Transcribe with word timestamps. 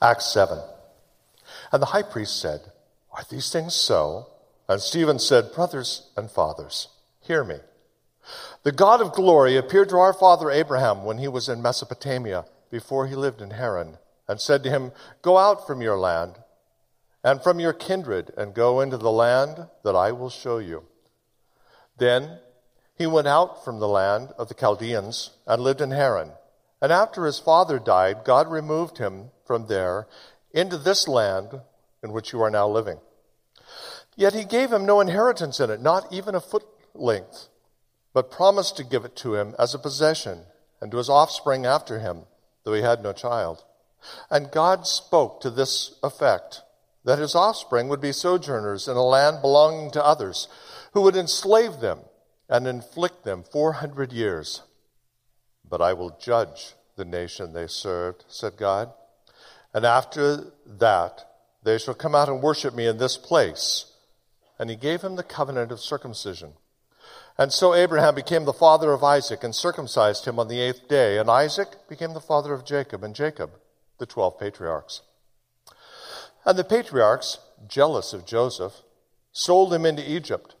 Acts 0.00 0.26
7. 0.26 0.58
And 1.72 1.82
the 1.82 1.86
high 1.86 2.02
priest 2.02 2.40
said, 2.40 2.60
Are 3.12 3.24
these 3.28 3.50
things 3.50 3.74
so? 3.74 4.28
And 4.68 4.80
Stephen 4.80 5.18
said, 5.18 5.52
Brothers 5.52 6.10
and 6.16 6.30
fathers, 6.30 6.88
hear 7.20 7.44
me. 7.44 7.56
The 8.62 8.72
God 8.72 9.00
of 9.00 9.12
glory 9.12 9.56
appeared 9.56 9.90
to 9.90 9.98
our 9.98 10.14
father 10.14 10.50
Abraham 10.50 11.04
when 11.04 11.18
he 11.18 11.28
was 11.28 11.48
in 11.48 11.60
Mesopotamia, 11.60 12.46
before 12.70 13.06
he 13.06 13.14
lived 13.14 13.40
in 13.40 13.50
Haran, 13.50 13.98
and 14.26 14.40
said 14.40 14.62
to 14.64 14.70
him, 14.70 14.92
Go 15.22 15.36
out 15.36 15.66
from 15.66 15.82
your 15.82 15.98
land 15.98 16.38
and 17.22 17.42
from 17.42 17.58
your 17.58 17.72
kindred, 17.72 18.30
and 18.36 18.54
go 18.54 18.80
into 18.80 18.98
the 18.98 19.10
land 19.10 19.66
that 19.82 19.96
I 19.96 20.12
will 20.12 20.28
show 20.28 20.58
you. 20.58 20.84
Then 21.96 22.38
he 22.96 23.06
went 23.06 23.26
out 23.26 23.64
from 23.64 23.80
the 23.80 23.88
land 23.88 24.32
of 24.36 24.48
the 24.48 24.54
Chaldeans 24.54 25.30
and 25.46 25.62
lived 25.62 25.80
in 25.80 25.90
Haran. 25.90 26.32
And 26.84 26.92
after 26.92 27.24
his 27.24 27.38
father 27.38 27.78
died, 27.78 28.26
God 28.26 28.50
removed 28.50 28.98
him 28.98 29.30
from 29.46 29.68
there 29.68 30.06
into 30.52 30.76
this 30.76 31.08
land 31.08 31.62
in 32.02 32.12
which 32.12 32.34
you 32.34 32.42
are 32.42 32.50
now 32.50 32.68
living. 32.68 32.98
Yet 34.16 34.34
he 34.34 34.44
gave 34.44 34.70
him 34.70 34.84
no 34.84 35.00
inheritance 35.00 35.60
in 35.60 35.70
it, 35.70 35.80
not 35.80 36.12
even 36.12 36.34
a 36.34 36.42
foot 36.42 36.66
length, 36.92 37.48
but 38.12 38.30
promised 38.30 38.76
to 38.76 38.84
give 38.84 39.06
it 39.06 39.16
to 39.16 39.34
him 39.34 39.54
as 39.58 39.72
a 39.72 39.78
possession 39.78 40.42
and 40.78 40.90
to 40.90 40.98
his 40.98 41.08
offspring 41.08 41.64
after 41.64 42.00
him, 42.00 42.24
though 42.64 42.74
he 42.74 42.82
had 42.82 43.02
no 43.02 43.14
child. 43.14 43.64
And 44.30 44.52
God 44.52 44.86
spoke 44.86 45.40
to 45.40 45.48
this 45.48 45.98
effect 46.02 46.60
that 47.02 47.18
his 47.18 47.34
offspring 47.34 47.88
would 47.88 48.02
be 48.02 48.12
sojourners 48.12 48.88
in 48.88 48.98
a 48.98 49.02
land 49.02 49.40
belonging 49.40 49.90
to 49.92 50.04
others, 50.04 50.48
who 50.92 51.00
would 51.00 51.16
enslave 51.16 51.80
them 51.80 52.00
and 52.46 52.66
inflict 52.66 53.24
them 53.24 53.42
400 53.42 54.12
years. 54.12 54.60
But 55.74 55.82
I 55.82 55.92
will 55.92 56.16
judge 56.20 56.76
the 56.94 57.04
nation 57.04 57.52
they 57.52 57.66
served, 57.66 58.24
said 58.28 58.56
God. 58.56 58.92
And 59.74 59.84
after 59.84 60.52
that, 60.64 61.28
they 61.64 61.78
shall 61.78 61.94
come 61.94 62.14
out 62.14 62.28
and 62.28 62.40
worship 62.40 62.76
me 62.76 62.86
in 62.86 62.98
this 62.98 63.16
place. 63.16 63.86
And 64.56 64.70
he 64.70 64.76
gave 64.76 65.02
him 65.02 65.16
the 65.16 65.24
covenant 65.24 65.72
of 65.72 65.80
circumcision. 65.80 66.52
And 67.36 67.52
so 67.52 67.74
Abraham 67.74 68.14
became 68.14 68.44
the 68.44 68.52
father 68.52 68.92
of 68.92 69.02
Isaac 69.02 69.42
and 69.42 69.52
circumcised 69.52 70.26
him 70.26 70.38
on 70.38 70.46
the 70.46 70.60
eighth 70.60 70.86
day. 70.86 71.18
And 71.18 71.28
Isaac 71.28 71.88
became 71.88 72.14
the 72.14 72.20
father 72.20 72.52
of 72.54 72.64
Jacob, 72.64 73.02
and 73.02 73.12
Jacob 73.12 73.50
the 73.98 74.06
twelve 74.06 74.38
patriarchs. 74.38 75.02
And 76.44 76.56
the 76.56 76.62
patriarchs, 76.62 77.40
jealous 77.66 78.12
of 78.12 78.24
Joseph, 78.24 78.74
sold 79.32 79.74
him 79.74 79.84
into 79.84 80.08
Egypt 80.08 80.54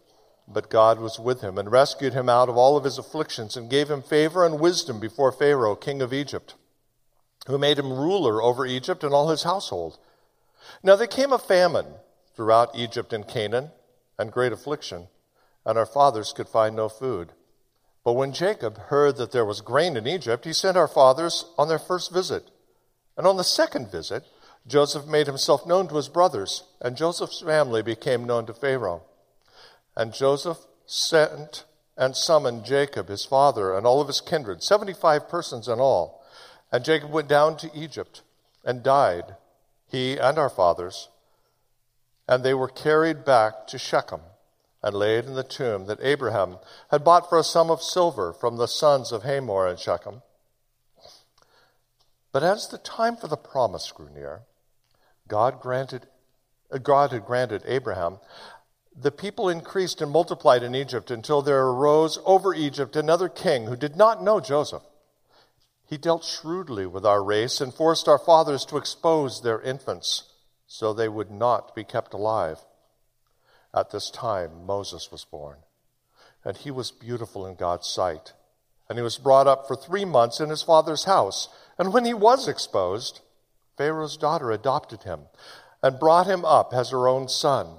but 0.46 0.70
God 0.70 0.98
was 0.98 1.18
with 1.18 1.40
him 1.40 1.58
and 1.58 1.72
rescued 1.72 2.12
him 2.12 2.28
out 2.28 2.48
of 2.48 2.56
all 2.56 2.76
of 2.76 2.84
his 2.84 2.98
afflictions 2.98 3.56
and 3.56 3.70
gave 3.70 3.90
him 3.90 4.02
favor 4.02 4.44
and 4.44 4.60
wisdom 4.60 5.00
before 5.00 5.32
Pharaoh, 5.32 5.74
king 5.74 6.02
of 6.02 6.12
Egypt, 6.12 6.54
who 7.46 7.58
made 7.58 7.78
him 7.78 7.92
ruler 7.92 8.42
over 8.42 8.66
Egypt 8.66 9.02
and 9.02 9.14
all 9.14 9.30
his 9.30 9.44
household. 9.44 9.98
Now 10.82 10.96
there 10.96 11.06
came 11.06 11.32
a 11.32 11.38
famine 11.38 11.86
throughout 12.36 12.76
Egypt 12.76 13.12
and 13.12 13.26
Canaan 13.26 13.70
and 14.18 14.32
great 14.32 14.52
affliction, 14.52 15.08
and 15.64 15.78
our 15.78 15.86
fathers 15.86 16.32
could 16.32 16.48
find 16.48 16.76
no 16.76 16.88
food. 16.88 17.32
But 18.04 18.12
when 18.12 18.32
Jacob 18.32 18.78
heard 18.78 19.16
that 19.16 19.32
there 19.32 19.46
was 19.46 19.62
grain 19.62 19.96
in 19.96 20.06
Egypt, 20.06 20.44
he 20.44 20.52
sent 20.52 20.76
our 20.76 20.88
fathers 20.88 21.46
on 21.56 21.68
their 21.68 21.78
first 21.78 22.12
visit. 22.12 22.50
And 23.16 23.26
on 23.26 23.38
the 23.38 23.44
second 23.44 23.90
visit, 23.90 24.24
Joseph 24.66 25.06
made 25.06 25.26
himself 25.26 25.66
known 25.66 25.88
to 25.88 25.96
his 25.96 26.08
brothers, 26.08 26.64
and 26.80 26.96
Joseph's 26.96 27.40
family 27.40 27.82
became 27.82 28.24
known 28.24 28.44
to 28.46 28.52
Pharaoh. 28.52 29.04
And 29.96 30.12
Joseph 30.12 30.58
sent 30.86 31.64
and 31.96 32.16
summoned 32.16 32.64
Jacob, 32.64 33.08
his 33.08 33.24
father, 33.24 33.76
and 33.76 33.86
all 33.86 34.00
of 34.00 34.08
his 34.08 34.20
kindred, 34.20 34.62
75 34.62 35.28
persons 35.28 35.68
in 35.68 35.78
all. 35.78 36.22
And 36.72 36.84
Jacob 36.84 37.10
went 37.10 37.28
down 37.28 37.56
to 37.58 37.70
Egypt 37.74 38.22
and 38.64 38.82
died, 38.82 39.36
he 39.86 40.18
and 40.18 40.38
our 40.38 40.50
fathers. 40.50 41.08
And 42.26 42.42
they 42.42 42.54
were 42.54 42.68
carried 42.68 43.24
back 43.24 43.66
to 43.68 43.78
Shechem 43.78 44.22
and 44.82 44.94
laid 44.94 45.24
in 45.24 45.34
the 45.34 45.44
tomb 45.44 45.86
that 45.86 45.98
Abraham 46.02 46.58
had 46.90 47.04
bought 47.04 47.28
for 47.28 47.38
a 47.38 47.44
sum 47.44 47.70
of 47.70 47.82
silver 47.82 48.32
from 48.32 48.56
the 48.56 48.68
sons 48.68 49.12
of 49.12 49.22
Hamor 49.22 49.68
and 49.68 49.78
Shechem. 49.78 50.22
But 52.32 52.42
as 52.42 52.68
the 52.68 52.78
time 52.78 53.16
for 53.16 53.28
the 53.28 53.36
promise 53.36 53.92
grew 53.92 54.10
near, 54.10 54.42
God 55.28 55.60
granted 55.60 56.08
God 56.82 57.12
had 57.12 57.24
granted 57.24 57.62
Abraham 57.66 58.18
the 58.96 59.10
people 59.10 59.48
increased 59.48 60.00
and 60.00 60.10
multiplied 60.10 60.62
in 60.62 60.74
Egypt 60.74 61.10
until 61.10 61.42
there 61.42 61.66
arose 61.66 62.18
over 62.24 62.54
Egypt 62.54 62.94
another 62.96 63.28
king 63.28 63.66
who 63.66 63.76
did 63.76 63.96
not 63.96 64.22
know 64.22 64.40
Joseph. 64.40 64.82
He 65.86 65.98
dealt 65.98 66.24
shrewdly 66.24 66.86
with 66.86 67.04
our 67.04 67.22
race 67.22 67.60
and 67.60 67.74
forced 67.74 68.08
our 68.08 68.18
fathers 68.18 68.64
to 68.66 68.76
expose 68.76 69.42
their 69.42 69.60
infants 69.60 70.24
so 70.66 70.92
they 70.92 71.08
would 71.08 71.30
not 71.30 71.74
be 71.74 71.84
kept 71.84 72.14
alive. 72.14 72.58
At 73.74 73.90
this 73.90 74.10
time, 74.10 74.64
Moses 74.64 75.10
was 75.10 75.24
born, 75.24 75.58
and 76.44 76.56
he 76.56 76.70
was 76.70 76.90
beautiful 76.90 77.46
in 77.46 77.56
God's 77.56 77.86
sight. 77.86 78.32
And 78.88 78.98
he 78.98 79.02
was 79.02 79.18
brought 79.18 79.46
up 79.46 79.66
for 79.66 79.76
three 79.76 80.04
months 80.04 80.40
in 80.40 80.50
his 80.50 80.62
father's 80.62 81.04
house. 81.04 81.48
And 81.78 81.92
when 81.92 82.04
he 82.04 82.14
was 82.14 82.48
exposed, 82.48 83.20
Pharaoh's 83.76 84.16
daughter 84.16 84.52
adopted 84.52 85.02
him 85.02 85.22
and 85.82 85.98
brought 85.98 86.26
him 86.26 86.44
up 86.44 86.72
as 86.72 86.90
her 86.90 87.08
own 87.08 87.28
son. 87.28 87.78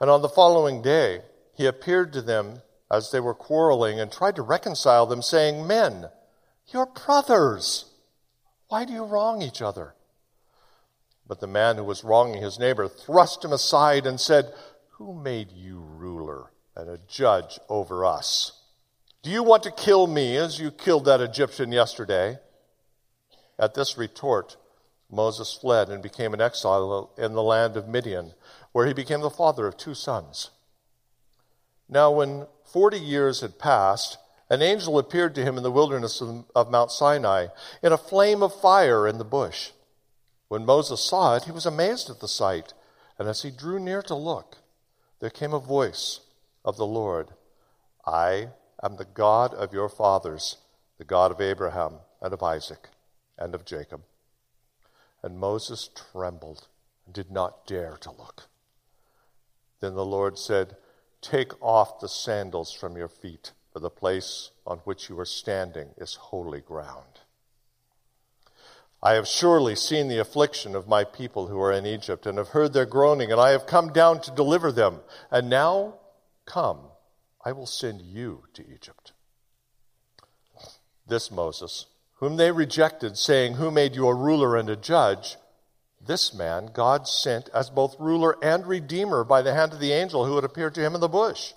And 0.00 0.10
on 0.10 0.22
the 0.22 0.28
following 0.28 0.82
day, 0.82 1.22
he 1.54 1.66
appeared 1.66 2.12
to 2.12 2.22
them 2.22 2.62
as 2.90 3.10
they 3.10 3.20
were 3.20 3.34
quarreling 3.34 4.00
and 4.00 4.10
tried 4.10 4.36
to 4.36 4.42
reconcile 4.42 5.06
them, 5.06 5.22
saying, 5.22 5.66
Men, 5.66 6.08
you're 6.68 6.86
brothers. 6.86 7.86
Why 8.68 8.84
do 8.84 8.92
you 8.92 9.04
wrong 9.04 9.42
each 9.42 9.60
other? 9.60 9.94
But 11.26 11.40
the 11.40 11.46
man 11.46 11.76
who 11.76 11.84
was 11.84 12.04
wronging 12.04 12.42
his 12.42 12.58
neighbor 12.58 12.88
thrust 12.88 13.44
him 13.44 13.52
aside 13.52 14.06
and 14.06 14.20
said, 14.20 14.52
Who 14.92 15.12
made 15.12 15.52
you 15.52 15.80
ruler 15.80 16.52
and 16.76 16.88
a 16.88 17.00
judge 17.06 17.58
over 17.68 18.04
us? 18.04 18.52
Do 19.22 19.30
you 19.30 19.42
want 19.42 19.64
to 19.64 19.70
kill 19.70 20.06
me 20.06 20.36
as 20.36 20.58
you 20.58 20.70
killed 20.70 21.04
that 21.06 21.20
Egyptian 21.20 21.72
yesterday? 21.72 22.38
At 23.58 23.74
this 23.74 23.98
retort, 23.98 24.56
Moses 25.10 25.52
fled 25.52 25.88
and 25.88 26.02
became 26.02 26.32
an 26.34 26.40
exile 26.40 27.10
in 27.18 27.32
the 27.32 27.42
land 27.42 27.76
of 27.76 27.88
Midian 27.88 28.34
where 28.78 28.86
he 28.86 28.92
became 28.92 29.22
the 29.22 29.28
father 29.28 29.66
of 29.66 29.76
two 29.76 29.92
sons. 29.92 30.50
Now, 31.88 32.12
when 32.12 32.46
40 32.64 32.96
years 32.96 33.40
had 33.40 33.58
passed, 33.58 34.18
an 34.48 34.62
angel 34.62 35.00
appeared 35.00 35.34
to 35.34 35.42
him 35.42 35.56
in 35.56 35.64
the 35.64 35.70
wilderness 35.72 36.22
of 36.54 36.70
Mount 36.70 36.92
Sinai 36.92 37.48
in 37.82 37.90
a 37.92 37.98
flame 37.98 38.40
of 38.40 38.54
fire 38.54 39.08
in 39.08 39.18
the 39.18 39.24
bush. 39.24 39.72
When 40.46 40.64
Moses 40.64 41.00
saw 41.00 41.34
it, 41.34 41.42
he 41.42 41.50
was 41.50 41.66
amazed 41.66 42.08
at 42.08 42.20
the 42.20 42.28
sight. 42.28 42.72
And 43.18 43.26
as 43.26 43.42
he 43.42 43.50
drew 43.50 43.80
near 43.80 44.00
to 44.02 44.14
look, 44.14 44.58
there 45.18 45.28
came 45.28 45.52
a 45.52 45.58
voice 45.58 46.20
of 46.64 46.76
the 46.76 46.86
Lord 46.86 47.30
I 48.06 48.50
am 48.80 48.94
the 48.94 49.06
God 49.06 49.54
of 49.54 49.72
your 49.72 49.88
fathers, 49.88 50.58
the 50.98 51.04
God 51.04 51.32
of 51.32 51.40
Abraham 51.40 51.94
and 52.22 52.32
of 52.32 52.44
Isaac 52.44 52.90
and 53.36 53.56
of 53.56 53.64
Jacob. 53.64 54.02
And 55.20 55.36
Moses 55.36 55.90
trembled 56.12 56.68
and 57.06 57.12
did 57.12 57.32
not 57.32 57.66
dare 57.66 57.96
to 58.02 58.12
look. 58.12 58.44
Then 59.80 59.94
the 59.94 60.04
Lord 60.04 60.38
said, 60.38 60.76
Take 61.20 61.60
off 61.62 62.00
the 62.00 62.08
sandals 62.08 62.72
from 62.72 62.96
your 62.96 63.08
feet, 63.08 63.52
for 63.72 63.80
the 63.80 63.90
place 63.90 64.50
on 64.66 64.78
which 64.78 65.08
you 65.08 65.18
are 65.18 65.24
standing 65.24 65.90
is 65.96 66.14
holy 66.14 66.60
ground. 66.60 67.20
I 69.02 69.12
have 69.12 69.28
surely 69.28 69.76
seen 69.76 70.08
the 70.08 70.18
affliction 70.18 70.74
of 70.74 70.88
my 70.88 71.04
people 71.04 71.46
who 71.46 71.60
are 71.60 71.72
in 71.72 71.86
Egypt, 71.86 72.26
and 72.26 72.36
have 72.38 72.48
heard 72.48 72.72
their 72.72 72.86
groaning, 72.86 73.30
and 73.30 73.40
I 73.40 73.50
have 73.50 73.66
come 73.66 73.92
down 73.92 74.20
to 74.22 74.32
deliver 74.32 74.72
them. 74.72 75.00
And 75.30 75.48
now, 75.48 75.94
come, 76.44 76.80
I 77.44 77.52
will 77.52 77.66
send 77.66 78.02
you 78.02 78.44
to 78.54 78.62
Egypt. 78.62 79.12
This 81.06 81.30
Moses, 81.30 81.86
whom 82.14 82.36
they 82.36 82.50
rejected, 82.50 83.16
saying, 83.16 83.54
Who 83.54 83.70
made 83.70 83.94
you 83.94 84.08
a 84.08 84.14
ruler 84.14 84.56
and 84.56 84.68
a 84.68 84.76
judge? 84.76 85.36
This 86.04 86.32
man 86.32 86.70
God 86.72 87.08
sent 87.08 87.48
as 87.54 87.70
both 87.70 87.98
ruler 87.98 88.36
and 88.42 88.66
redeemer 88.66 89.24
by 89.24 89.42
the 89.42 89.54
hand 89.54 89.72
of 89.72 89.80
the 89.80 89.92
angel 89.92 90.24
who 90.24 90.36
had 90.36 90.44
appeared 90.44 90.74
to 90.76 90.84
him 90.84 90.94
in 90.94 91.00
the 91.00 91.08
bush. 91.08 91.52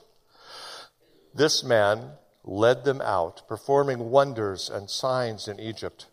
This 1.34 1.64
man 1.64 2.14
led 2.44 2.84
them 2.84 3.02
out, 3.02 3.48
performing 3.48 4.10
wonders 4.10 4.70
and 4.70 4.90
signs 4.90 5.48
in 5.48 5.60
Egypt, 5.60 6.08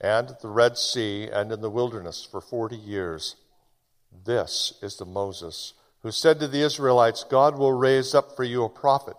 and 0.00 0.36
the 0.42 0.48
Red 0.48 0.76
Sea 0.76 1.28
and 1.32 1.52
in 1.52 1.60
the 1.60 1.70
wilderness 1.70 2.26
for 2.28 2.40
40 2.40 2.76
years. 2.76 3.36
This 4.24 4.74
is 4.82 4.96
the 4.96 5.04
Moses 5.04 5.74
who 6.02 6.10
said 6.10 6.40
to 6.40 6.48
the 6.48 6.62
Israelites, 6.62 7.24
God 7.24 7.56
will 7.56 7.72
raise 7.72 8.14
up 8.14 8.34
for 8.34 8.44
you 8.44 8.64
a 8.64 8.68
prophet 8.68 9.16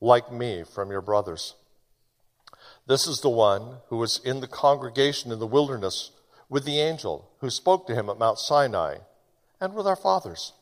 like 0.00 0.32
me 0.32 0.64
from 0.64 0.90
your 0.90 1.02
brothers. 1.02 1.54
This 2.86 3.06
is 3.06 3.20
the 3.20 3.30
one 3.30 3.76
who 3.88 3.98
was 3.98 4.20
in 4.24 4.40
the 4.40 4.48
congregation 4.48 5.30
in 5.30 5.38
the 5.38 5.46
wilderness 5.46 6.10
with 6.50 6.64
the 6.64 6.80
angel 6.80 7.30
who 7.38 7.48
spoke 7.48 7.86
to 7.86 7.94
him 7.94 8.10
at 8.10 8.18
Mount 8.18 8.38
Sinai 8.38 8.98
and 9.60 9.72
with 9.72 9.86
our 9.86 9.96
fathers. 9.96 10.52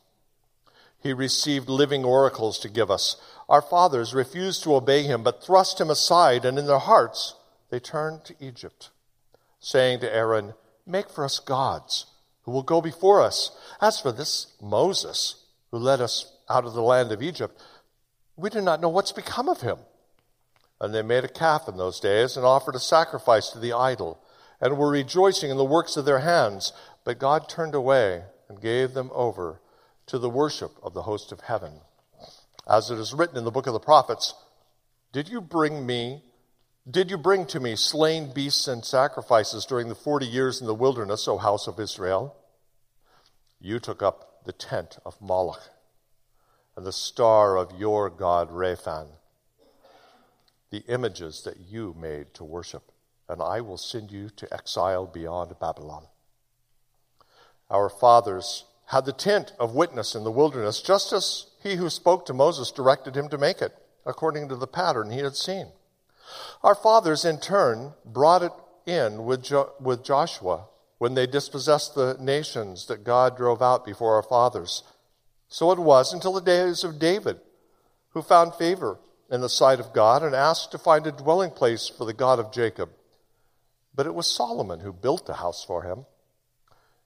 He 1.01 1.11
received 1.11 1.67
living 1.67 2.05
oracles 2.05 2.59
to 2.59 2.69
give 2.69 2.91
us. 2.91 3.17
Our 3.49 3.61
fathers 3.61 4.13
refused 4.13 4.63
to 4.63 4.75
obey 4.75 5.03
him, 5.03 5.23
but 5.23 5.43
thrust 5.43 5.81
him 5.81 5.89
aside, 5.89 6.45
and 6.45 6.59
in 6.59 6.67
their 6.67 6.79
hearts 6.79 7.35
they 7.69 7.79
turned 7.79 8.23
to 8.25 8.35
Egypt, 8.39 8.89
saying 9.59 10.01
to 10.01 10.13
Aaron, 10.13 10.53
Make 10.85 11.09
for 11.09 11.25
us 11.25 11.39
gods 11.39 12.05
who 12.43 12.51
will 12.51 12.63
go 12.63 12.81
before 12.81 13.21
us. 13.21 13.51
As 13.81 13.99
for 13.99 14.11
this 14.11 14.53
Moses, 14.61 15.43
who 15.71 15.77
led 15.77 16.01
us 16.01 16.31
out 16.49 16.65
of 16.65 16.73
the 16.73 16.81
land 16.81 17.11
of 17.11 17.21
Egypt, 17.21 17.61
we 18.35 18.49
do 18.49 18.61
not 18.61 18.81
know 18.81 18.89
what's 18.89 19.11
become 19.11 19.47
of 19.49 19.61
him. 19.61 19.77
And 20.81 20.93
they 20.93 21.01
made 21.01 21.23
a 21.23 21.29
calf 21.29 21.67
in 21.67 21.77
those 21.77 21.99
days 21.99 22.37
and 22.37 22.45
offered 22.45 22.75
a 22.75 22.79
sacrifice 22.79 23.49
to 23.49 23.59
the 23.59 23.73
idol, 23.73 24.19
and 24.61 24.77
were 24.77 24.89
rejoicing 24.89 25.49
in 25.51 25.57
the 25.57 25.65
works 25.65 25.97
of 25.97 26.05
their 26.05 26.19
hands. 26.19 26.73
But 27.03 27.19
God 27.19 27.47
turned 27.47 27.75
away 27.75 28.23
and 28.47 28.61
gave 28.61 28.93
them 28.93 29.09
over 29.13 29.61
to 30.07 30.17
the 30.17 30.29
worship 30.29 30.71
of 30.81 30.93
the 30.93 31.03
host 31.03 31.31
of 31.31 31.41
heaven. 31.41 31.81
As 32.67 32.89
it 32.89 32.99
is 32.99 33.13
written 33.13 33.37
in 33.37 33.45
the 33.45 33.51
book 33.51 33.67
of 33.67 33.73
the 33.73 33.79
prophets, 33.79 34.33
Did 35.11 35.29
you 35.29 35.41
bring 35.41 35.85
me, 35.85 36.23
did 36.89 37.09
you 37.09 37.17
bring 37.17 37.45
to 37.47 37.59
me 37.59 37.75
slain 37.75 38.33
beasts 38.33 38.67
and 38.67 38.83
sacrifices 38.83 39.65
during 39.65 39.87
the 39.87 39.95
forty 39.95 40.25
years 40.25 40.61
in 40.61 40.67
the 40.67 40.75
wilderness, 40.75 41.27
O 41.27 41.37
house 41.37 41.67
of 41.67 41.79
Israel? 41.79 42.35
You 43.59 43.79
took 43.79 44.01
up 44.01 44.45
the 44.45 44.53
tent 44.53 44.97
of 45.05 45.21
Moloch 45.21 45.69
and 46.75 46.85
the 46.85 46.93
star 46.93 47.57
of 47.57 47.77
your 47.77 48.09
god 48.09 48.49
Rephan, 48.49 49.07
the 50.69 50.83
images 50.87 51.43
that 51.43 51.57
you 51.59 51.93
made 51.99 52.33
to 52.35 52.43
worship, 52.45 52.91
and 53.29 53.41
I 53.41 53.61
will 53.61 53.77
send 53.77 54.11
you 54.11 54.29
to 54.31 54.53
exile 54.53 55.05
beyond 55.05 55.57
Babylon. 55.59 56.07
Our 57.69 57.89
fathers 57.89 58.65
had 58.87 59.05
the 59.05 59.13
tent 59.13 59.53
of 59.59 59.75
witness 59.75 60.15
in 60.15 60.23
the 60.23 60.31
wilderness, 60.31 60.81
just 60.81 61.13
as 61.13 61.45
he 61.61 61.75
who 61.75 61.89
spoke 61.89 62.25
to 62.25 62.33
Moses 62.33 62.71
directed 62.71 63.15
him 63.15 63.29
to 63.29 63.37
make 63.37 63.61
it, 63.61 63.77
according 64.05 64.49
to 64.49 64.55
the 64.55 64.65
pattern 64.65 65.11
he 65.11 65.19
had 65.19 65.35
seen. 65.35 65.67
Our 66.63 66.73
fathers, 66.73 67.23
in 67.23 67.39
turn, 67.39 67.93
brought 68.03 68.41
it 68.41 68.51
in 68.87 69.25
with, 69.25 69.43
jo- 69.43 69.73
with 69.79 70.03
Joshua 70.03 70.65
when 70.97 71.13
they 71.13 71.27
dispossessed 71.27 71.93
the 71.93 72.17
nations 72.19 72.87
that 72.87 73.03
God 73.03 73.37
drove 73.37 73.61
out 73.61 73.85
before 73.85 74.15
our 74.15 74.23
fathers. 74.23 74.83
So 75.47 75.71
it 75.71 75.79
was 75.79 76.11
until 76.11 76.33
the 76.33 76.41
days 76.41 76.83
of 76.83 76.99
David, 76.99 77.39
who 78.09 78.21
found 78.21 78.55
favor 78.55 78.99
in 79.29 79.41
the 79.41 79.49
sight 79.49 79.79
of 79.79 79.93
God 79.93 80.23
and 80.23 80.33
asked 80.33 80.71
to 80.71 80.77
find 80.77 81.05
a 81.05 81.11
dwelling 81.11 81.51
place 81.51 81.87
for 81.87 82.05
the 82.05 82.13
God 82.13 82.39
of 82.39 82.51
Jacob. 82.51 82.89
But 83.99 84.07
it 84.07 84.15
was 84.15 84.33
Solomon 84.33 84.79
who 84.79 84.93
built 84.93 85.25
the 85.25 85.33
house 85.33 85.61
for 85.61 85.83
him. 85.83 86.05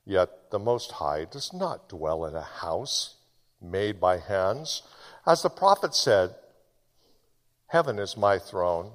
Yet 0.05 0.51
the 0.51 0.59
Most 0.59 0.91
High 0.91 1.25
does 1.25 1.51
not 1.51 1.89
dwell 1.89 2.23
in 2.23 2.35
a 2.35 2.43
house 2.43 3.15
made 3.59 3.99
by 3.99 4.19
hands. 4.19 4.83
As 5.25 5.41
the 5.41 5.49
prophet 5.49 5.95
said, 5.95 6.35
Heaven 7.65 7.97
is 7.97 8.15
my 8.15 8.37
throne, 8.37 8.91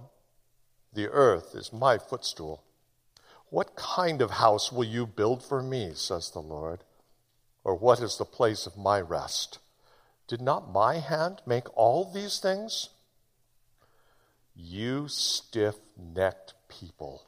the 0.93 1.09
earth 1.09 1.56
is 1.56 1.73
my 1.73 1.99
footstool. 1.99 2.62
What 3.50 3.75
kind 3.75 4.23
of 4.23 4.31
house 4.31 4.71
will 4.71 4.85
you 4.85 5.05
build 5.05 5.43
for 5.43 5.61
me, 5.61 5.91
says 5.95 6.31
the 6.31 6.39
Lord? 6.39 6.85
Or 7.65 7.75
what 7.75 7.99
is 7.99 8.17
the 8.17 8.25
place 8.25 8.65
of 8.65 8.79
my 8.79 9.00
rest? 9.00 9.59
Did 10.29 10.41
not 10.41 10.71
my 10.71 11.00
hand 11.00 11.43
make 11.47 11.77
all 11.77 12.05
these 12.05 12.39
things? 12.39 12.91
You 14.55 15.09
stiff 15.09 15.75
necked 15.97 16.55
people 16.69 17.28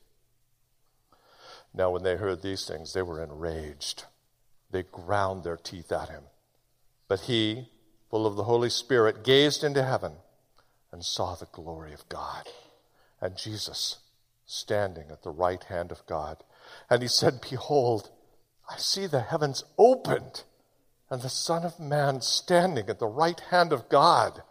Now, 1.73 1.91
when 1.91 2.03
they 2.03 2.17
heard 2.17 2.41
these 2.41 2.65
things, 2.65 2.93
they 2.93 3.01
were 3.01 3.23
enraged. 3.23 4.05
They 4.71 4.83
ground 4.83 5.43
their 5.43 5.57
teeth 5.57 5.91
at 5.91 6.09
him. 6.09 6.23
But 7.07 7.21
he, 7.21 7.69
full 8.09 8.25
of 8.25 8.35
the 8.35 8.43
Holy 8.43 8.69
Spirit, 8.69 9.23
gazed 9.23 9.63
into 9.63 9.83
heaven 9.83 10.13
and 10.91 11.03
saw 11.03 11.35
the 11.35 11.47
glory 11.51 11.93
of 11.93 12.07
God 12.09 12.47
and 13.21 13.37
Jesus 13.37 13.99
standing 14.45 15.11
at 15.11 15.23
the 15.23 15.29
right 15.29 15.63
hand 15.63 15.91
of 15.91 16.05
God. 16.05 16.43
And 16.89 17.01
he 17.01 17.07
said, 17.07 17.39
Behold, 17.49 18.09
I 18.69 18.77
see 18.77 19.07
the 19.07 19.21
heavens 19.21 19.63
opened 19.77 20.43
and 21.09 21.21
the 21.21 21.29
Son 21.29 21.63
of 21.63 21.79
Man 21.79 22.21
standing 22.21 22.89
at 22.89 22.99
the 22.99 23.07
right 23.07 23.39
hand 23.49 23.71
of 23.71 23.87
God. 23.89 24.43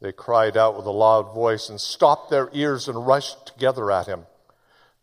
They 0.00 0.12
cried 0.12 0.56
out 0.56 0.76
with 0.76 0.86
a 0.86 0.90
loud 0.90 1.34
voice 1.34 1.68
and 1.68 1.80
stopped 1.80 2.30
their 2.30 2.50
ears 2.52 2.86
and 2.86 3.06
rushed 3.06 3.46
together 3.46 3.90
at 3.90 4.06
him 4.06 4.26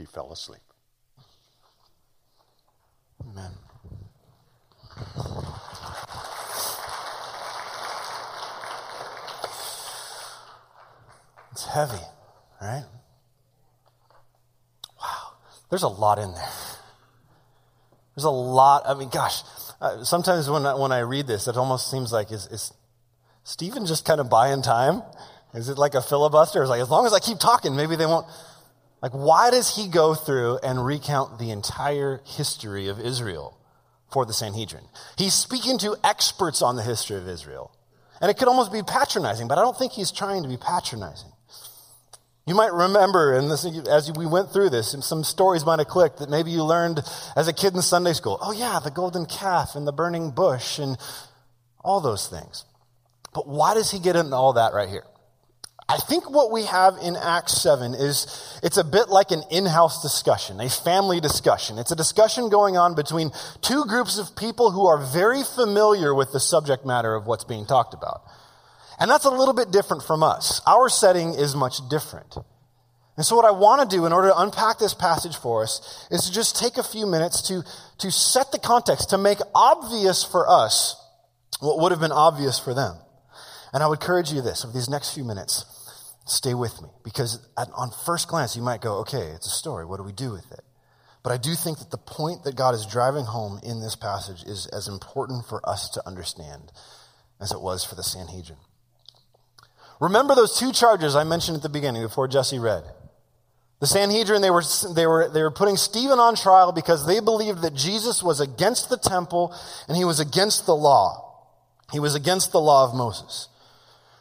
he 0.00 0.06
fell 0.06 0.32
asleep. 0.32 0.62
Amen. 3.22 3.50
It's 11.52 11.66
heavy, 11.66 11.92
right? 12.62 12.84
Wow. 14.98 15.32
There's 15.68 15.82
a 15.82 15.88
lot 15.88 16.18
in 16.18 16.32
there. 16.32 16.48
There's 18.16 18.24
a 18.24 18.30
lot. 18.30 18.84
I 18.86 18.94
mean, 18.94 19.10
gosh, 19.10 19.42
uh, 19.82 20.02
sometimes 20.02 20.48
when 20.48 20.64
I, 20.64 20.74
when 20.74 20.92
I 20.92 21.00
read 21.00 21.26
this, 21.26 21.46
it 21.46 21.58
almost 21.58 21.90
seems 21.90 22.10
like 22.10 22.32
is, 22.32 22.46
is 22.46 22.72
Stephen 23.44 23.84
just 23.84 24.06
kind 24.06 24.20
of 24.20 24.30
buying 24.30 24.62
time? 24.62 25.02
Is 25.52 25.68
it 25.68 25.76
like 25.76 25.94
a 25.94 26.00
filibuster? 26.00 26.62
It's 26.62 26.70
like, 26.70 26.80
as 26.80 26.88
long 26.88 27.04
as 27.04 27.12
I 27.12 27.18
keep 27.18 27.38
talking, 27.38 27.76
maybe 27.76 27.96
they 27.96 28.06
won't. 28.06 28.26
Like, 29.02 29.12
why 29.12 29.50
does 29.50 29.76
he 29.76 29.88
go 29.88 30.14
through 30.14 30.58
and 30.62 30.84
recount 30.84 31.38
the 31.38 31.50
entire 31.50 32.20
history 32.26 32.88
of 32.88 33.00
Israel 33.00 33.56
for 34.12 34.26
the 34.26 34.32
Sanhedrin? 34.32 34.84
He's 35.16 35.34
speaking 35.34 35.78
to 35.78 35.96
experts 36.04 36.60
on 36.60 36.76
the 36.76 36.82
history 36.82 37.16
of 37.16 37.26
Israel. 37.26 37.72
And 38.20 38.30
it 38.30 38.36
could 38.36 38.48
almost 38.48 38.72
be 38.72 38.82
patronizing, 38.82 39.48
but 39.48 39.56
I 39.56 39.62
don't 39.62 39.76
think 39.76 39.92
he's 39.92 40.12
trying 40.12 40.42
to 40.42 40.48
be 40.48 40.58
patronizing. 40.58 41.32
You 42.46 42.54
might 42.54 42.72
remember, 42.72 43.36
and 43.36 43.50
this, 43.50 43.64
as 43.88 44.12
we 44.12 44.26
went 44.26 44.50
through 44.52 44.70
this, 44.70 44.94
some 45.06 45.24
stories 45.24 45.64
might 45.64 45.78
have 45.78 45.88
clicked 45.88 46.18
that 46.18 46.28
maybe 46.28 46.50
you 46.50 46.64
learned 46.64 47.00
as 47.36 47.48
a 47.48 47.52
kid 47.52 47.74
in 47.74 47.80
Sunday 47.80 48.12
school. 48.12 48.38
Oh, 48.42 48.52
yeah, 48.52 48.80
the 48.82 48.90
golden 48.90 49.24
calf 49.24 49.74
and 49.74 49.86
the 49.86 49.92
burning 49.92 50.32
bush 50.32 50.78
and 50.78 50.98
all 51.82 52.00
those 52.00 52.28
things. 52.28 52.64
But 53.32 53.46
why 53.46 53.74
does 53.74 53.90
he 53.90 54.00
get 54.00 54.16
into 54.16 54.34
all 54.34 54.54
that 54.54 54.74
right 54.74 54.88
here? 54.88 55.04
I 55.90 55.96
think 55.96 56.30
what 56.30 56.52
we 56.52 56.66
have 56.66 56.98
in 57.02 57.16
Acts 57.16 57.60
7 57.62 57.94
is 57.94 58.60
it's 58.62 58.76
a 58.76 58.84
bit 58.84 59.08
like 59.08 59.32
an 59.32 59.42
in-house 59.50 60.02
discussion, 60.02 60.60
a 60.60 60.70
family 60.70 61.18
discussion. 61.18 61.78
It's 61.78 61.90
a 61.90 61.96
discussion 61.96 62.48
going 62.48 62.76
on 62.76 62.94
between 62.94 63.32
two 63.60 63.84
groups 63.86 64.16
of 64.16 64.36
people 64.36 64.70
who 64.70 64.86
are 64.86 64.98
very 64.98 65.42
familiar 65.42 66.14
with 66.14 66.30
the 66.30 66.38
subject 66.38 66.86
matter 66.86 67.16
of 67.16 67.26
what's 67.26 67.42
being 67.42 67.66
talked 67.66 67.92
about. 67.92 68.22
And 69.00 69.10
that's 69.10 69.24
a 69.24 69.30
little 69.30 69.52
bit 69.52 69.72
different 69.72 70.04
from 70.04 70.22
us. 70.22 70.60
Our 70.64 70.88
setting 70.88 71.34
is 71.34 71.56
much 71.56 71.80
different. 71.88 72.36
And 73.16 73.26
so, 73.26 73.34
what 73.34 73.44
I 73.44 73.50
want 73.50 73.90
to 73.90 73.96
do 73.96 74.06
in 74.06 74.12
order 74.12 74.28
to 74.28 74.38
unpack 74.38 74.78
this 74.78 74.94
passage 74.94 75.36
for 75.36 75.64
us 75.64 76.06
is 76.12 76.26
to 76.26 76.32
just 76.32 76.56
take 76.56 76.76
a 76.76 76.84
few 76.84 77.04
minutes 77.04 77.42
to, 77.48 77.64
to 77.98 78.12
set 78.12 78.52
the 78.52 78.60
context, 78.60 79.10
to 79.10 79.18
make 79.18 79.38
obvious 79.56 80.22
for 80.22 80.48
us 80.48 80.94
what 81.58 81.80
would 81.80 81.90
have 81.90 82.00
been 82.00 82.12
obvious 82.12 82.60
for 82.60 82.74
them. 82.74 82.96
And 83.72 83.82
I 83.82 83.86
would 83.86 84.00
encourage 84.00 84.32
you 84.32 84.40
this 84.40 84.64
over 84.64 84.72
these 84.72 84.88
next 84.88 85.14
few 85.14 85.24
minutes, 85.24 85.64
stay 86.30 86.54
with 86.54 86.80
me. 86.80 86.88
Because 87.04 87.46
at, 87.58 87.68
on 87.76 87.90
first 88.04 88.28
glance, 88.28 88.56
you 88.56 88.62
might 88.62 88.80
go, 88.80 88.98
okay, 88.98 89.32
it's 89.34 89.46
a 89.46 89.50
story. 89.50 89.84
What 89.84 89.98
do 89.98 90.04
we 90.04 90.12
do 90.12 90.30
with 90.32 90.50
it? 90.52 90.60
But 91.22 91.32
I 91.32 91.36
do 91.36 91.54
think 91.54 91.78
that 91.78 91.90
the 91.90 91.98
point 91.98 92.44
that 92.44 92.56
God 92.56 92.74
is 92.74 92.86
driving 92.86 93.24
home 93.24 93.60
in 93.62 93.80
this 93.80 93.94
passage 93.94 94.42
is 94.44 94.66
as 94.66 94.88
important 94.88 95.44
for 95.44 95.66
us 95.68 95.90
to 95.90 96.06
understand 96.06 96.72
as 97.40 97.52
it 97.52 97.60
was 97.60 97.84
for 97.84 97.94
the 97.94 98.02
Sanhedrin. 98.02 98.58
Remember 100.00 100.34
those 100.34 100.58
two 100.58 100.72
charges 100.72 101.14
I 101.14 101.24
mentioned 101.24 101.56
at 101.58 101.62
the 101.62 101.68
beginning 101.68 102.02
before 102.02 102.26
Jesse 102.26 102.58
read. 102.58 102.84
The 103.80 103.86
Sanhedrin, 103.86 104.42
they 104.42 104.50
were, 104.50 104.62
they, 104.94 105.06
were, 105.06 105.28
they 105.28 105.42
were 105.42 105.50
putting 105.50 105.76
Stephen 105.76 106.18
on 106.18 106.36
trial 106.36 106.72
because 106.72 107.06
they 107.06 107.20
believed 107.20 107.62
that 107.62 107.74
Jesus 107.74 108.22
was 108.22 108.40
against 108.40 108.88
the 108.88 108.98
temple 108.98 109.54
and 109.88 109.96
he 109.96 110.04
was 110.04 110.20
against 110.20 110.66
the 110.66 110.76
law. 110.76 111.48
He 111.92 111.98
was 111.98 112.14
against 112.14 112.52
the 112.52 112.60
law 112.60 112.88
of 112.88 112.94
Moses. 112.94 113.48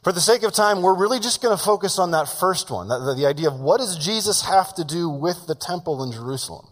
For 0.04 0.14
the 0.14 0.22
sake 0.22 0.44
of 0.44 0.54
time, 0.54 0.82
we're 0.82 0.98
really 0.98 1.20
just 1.20 1.42
going 1.42 1.56
to 1.56 1.62
focus 1.62 2.00
on 2.00 2.12
that 2.12 2.30
first 2.30 2.72
one, 2.72 2.88
the, 2.88 3.16
the 3.16 3.26
idea 3.26 3.50
of 3.50 3.60
what 3.60 3.80
does 3.80 3.98
Jesus 3.98 4.44
have 4.44 4.74
to 4.76 4.86
do 4.86 5.10
with 5.10 5.46
the 5.48 5.56
temple 5.56 6.04
in 6.04 6.14
Jerusalem? 6.14 6.68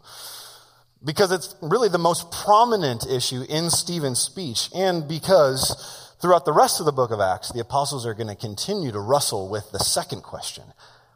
Because 1.04 1.32
it's 1.32 1.54
really 1.62 1.90
the 1.90 1.98
most 1.98 2.32
prominent 2.32 3.06
issue 3.06 3.44
in 3.50 3.70
Stephen's 3.70 4.20
speech, 4.20 4.70
and 4.74 5.08
because 5.08 6.16
throughout 6.22 6.46
the 6.46 6.54
rest 6.54 6.80
of 6.80 6.86
the 6.86 6.94
book 6.94 7.12
of 7.12 7.20
Acts, 7.20 7.52
the 7.52 7.60
apostles 7.60 8.06
are 8.06 8.14
going 8.14 8.28
to 8.28 8.36
continue 8.36 8.92
to 8.94 9.00
wrestle 9.00 9.50
with 9.50 9.72
the 9.72 9.80
second 9.80 10.24
question. 10.24 10.64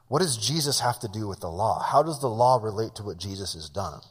What 0.10 0.20
does 0.20 0.36
Jesus 0.36 0.82
have 0.82 1.00
to 1.00 1.08
do 1.08 1.30
with 1.30 1.40
the 1.40 1.50
law? 1.50 1.82
How 1.82 2.04
does 2.04 2.20
the 2.20 2.28
law 2.28 2.60
relate 2.62 2.96
to 2.96 3.04
what 3.04 3.18
Jesus 3.18 3.54
has 3.54 3.70
done? 3.70 4.02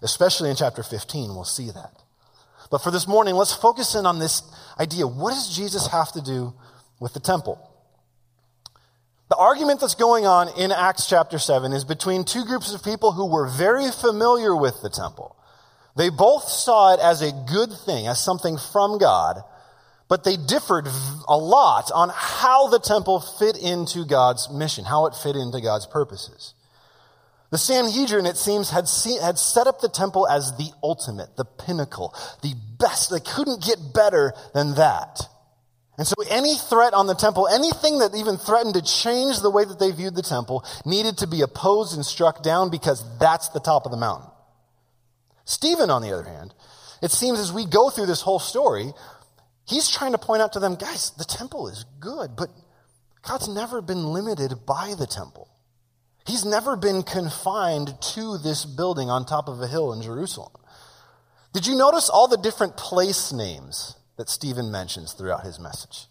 Especially 0.00 0.48
in 0.48 0.54
chapter 0.54 0.84
15, 0.84 1.30
we'll 1.30 1.42
see 1.42 1.72
that. 1.72 1.92
But 2.70 2.78
for 2.78 2.92
this 2.92 3.08
morning, 3.08 3.34
let's 3.34 3.52
focus 3.54 3.96
in 3.96 4.06
on 4.06 4.20
this 4.20 4.42
idea. 4.78 5.08
What 5.08 5.30
does 5.30 5.54
Jesus 5.54 5.88
have 5.88 6.12
to 6.12 6.20
do 6.20 6.54
with 7.00 7.14
the 7.14 7.20
temple. 7.20 7.64
The 9.28 9.36
argument 9.36 9.80
that's 9.80 9.94
going 9.94 10.26
on 10.26 10.48
in 10.58 10.72
Acts 10.72 11.06
chapter 11.06 11.38
7 11.38 11.72
is 11.72 11.84
between 11.84 12.24
two 12.24 12.44
groups 12.44 12.72
of 12.72 12.82
people 12.82 13.12
who 13.12 13.26
were 13.26 13.46
very 13.46 13.90
familiar 13.90 14.56
with 14.56 14.80
the 14.82 14.88
temple. 14.88 15.36
They 15.96 16.08
both 16.08 16.44
saw 16.44 16.94
it 16.94 17.00
as 17.00 17.20
a 17.20 17.32
good 17.32 17.70
thing, 17.84 18.06
as 18.06 18.22
something 18.24 18.56
from 18.56 18.98
God, 18.98 19.42
but 20.08 20.24
they 20.24 20.36
differed 20.36 20.86
a 21.28 21.36
lot 21.36 21.90
on 21.94 22.10
how 22.14 22.68
the 22.68 22.78
temple 22.78 23.20
fit 23.20 23.58
into 23.58 24.06
God's 24.06 24.48
mission, 24.50 24.84
how 24.86 25.06
it 25.06 25.14
fit 25.14 25.36
into 25.36 25.60
God's 25.60 25.86
purposes. 25.86 26.54
The 27.50 27.58
Sanhedrin, 27.58 28.26
it 28.26 28.36
seems, 28.36 28.70
had, 28.70 28.88
seen, 28.88 29.20
had 29.20 29.38
set 29.38 29.66
up 29.66 29.80
the 29.80 29.88
temple 29.88 30.26
as 30.28 30.56
the 30.56 30.70
ultimate, 30.82 31.36
the 31.36 31.44
pinnacle, 31.44 32.14
the 32.42 32.54
best. 32.78 33.10
They 33.10 33.20
couldn't 33.20 33.62
get 33.62 33.92
better 33.94 34.32
than 34.54 34.74
that. 34.74 35.20
And 35.98 36.06
so 36.06 36.14
any 36.30 36.56
threat 36.56 36.94
on 36.94 37.08
the 37.08 37.14
temple, 37.14 37.48
anything 37.48 37.98
that 37.98 38.14
even 38.14 38.36
threatened 38.36 38.74
to 38.74 38.82
change 38.82 39.40
the 39.40 39.50
way 39.50 39.64
that 39.64 39.80
they 39.80 39.90
viewed 39.90 40.14
the 40.14 40.22
temple, 40.22 40.64
needed 40.86 41.18
to 41.18 41.26
be 41.26 41.42
opposed 41.42 41.94
and 41.94 42.06
struck 42.06 42.40
down 42.40 42.70
because 42.70 43.04
that's 43.18 43.48
the 43.48 43.58
top 43.58 43.84
of 43.84 43.90
the 43.90 43.98
mountain. 43.98 44.30
Stephen, 45.44 45.90
on 45.90 46.02
the 46.02 46.12
other 46.12 46.28
hand, 46.28 46.54
it 47.02 47.10
seems 47.10 47.40
as 47.40 47.52
we 47.52 47.66
go 47.66 47.90
through 47.90 48.06
this 48.06 48.20
whole 48.20 48.38
story, 48.38 48.92
he's 49.66 49.90
trying 49.90 50.12
to 50.12 50.18
point 50.18 50.40
out 50.40 50.52
to 50.52 50.60
them, 50.60 50.76
guys, 50.76 51.10
the 51.18 51.24
temple 51.24 51.66
is 51.66 51.84
good, 51.98 52.36
but 52.36 52.48
God's 53.22 53.48
never 53.48 53.82
been 53.82 54.04
limited 54.04 54.64
by 54.64 54.94
the 54.96 55.06
temple. 55.06 55.48
He's 56.26 56.44
never 56.44 56.76
been 56.76 57.02
confined 57.02 57.94
to 58.14 58.38
this 58.38 58.64
building 58.64 59.10
on 59.10 59.24
top 59.24 59.48
of 59.48 59.60
a 59.60 59.66
hill 59.66 59.92
in 59.92 60.02
Jerusalem. 60.02 60.52
Did 61.54 61.66
you 61.66 61.74
notice 61.74 62.08
all 62.08 62.28
the 62.28 62.36
different 62.36 62.76
place 62.76 63.32
names 63.32 63.96
that 64.18 64.28
Stephen 64.28 64.70
mentions 64.70 65.14
throughout 65.14 65.44
his 65.44 65.58
message. 65.58 66.06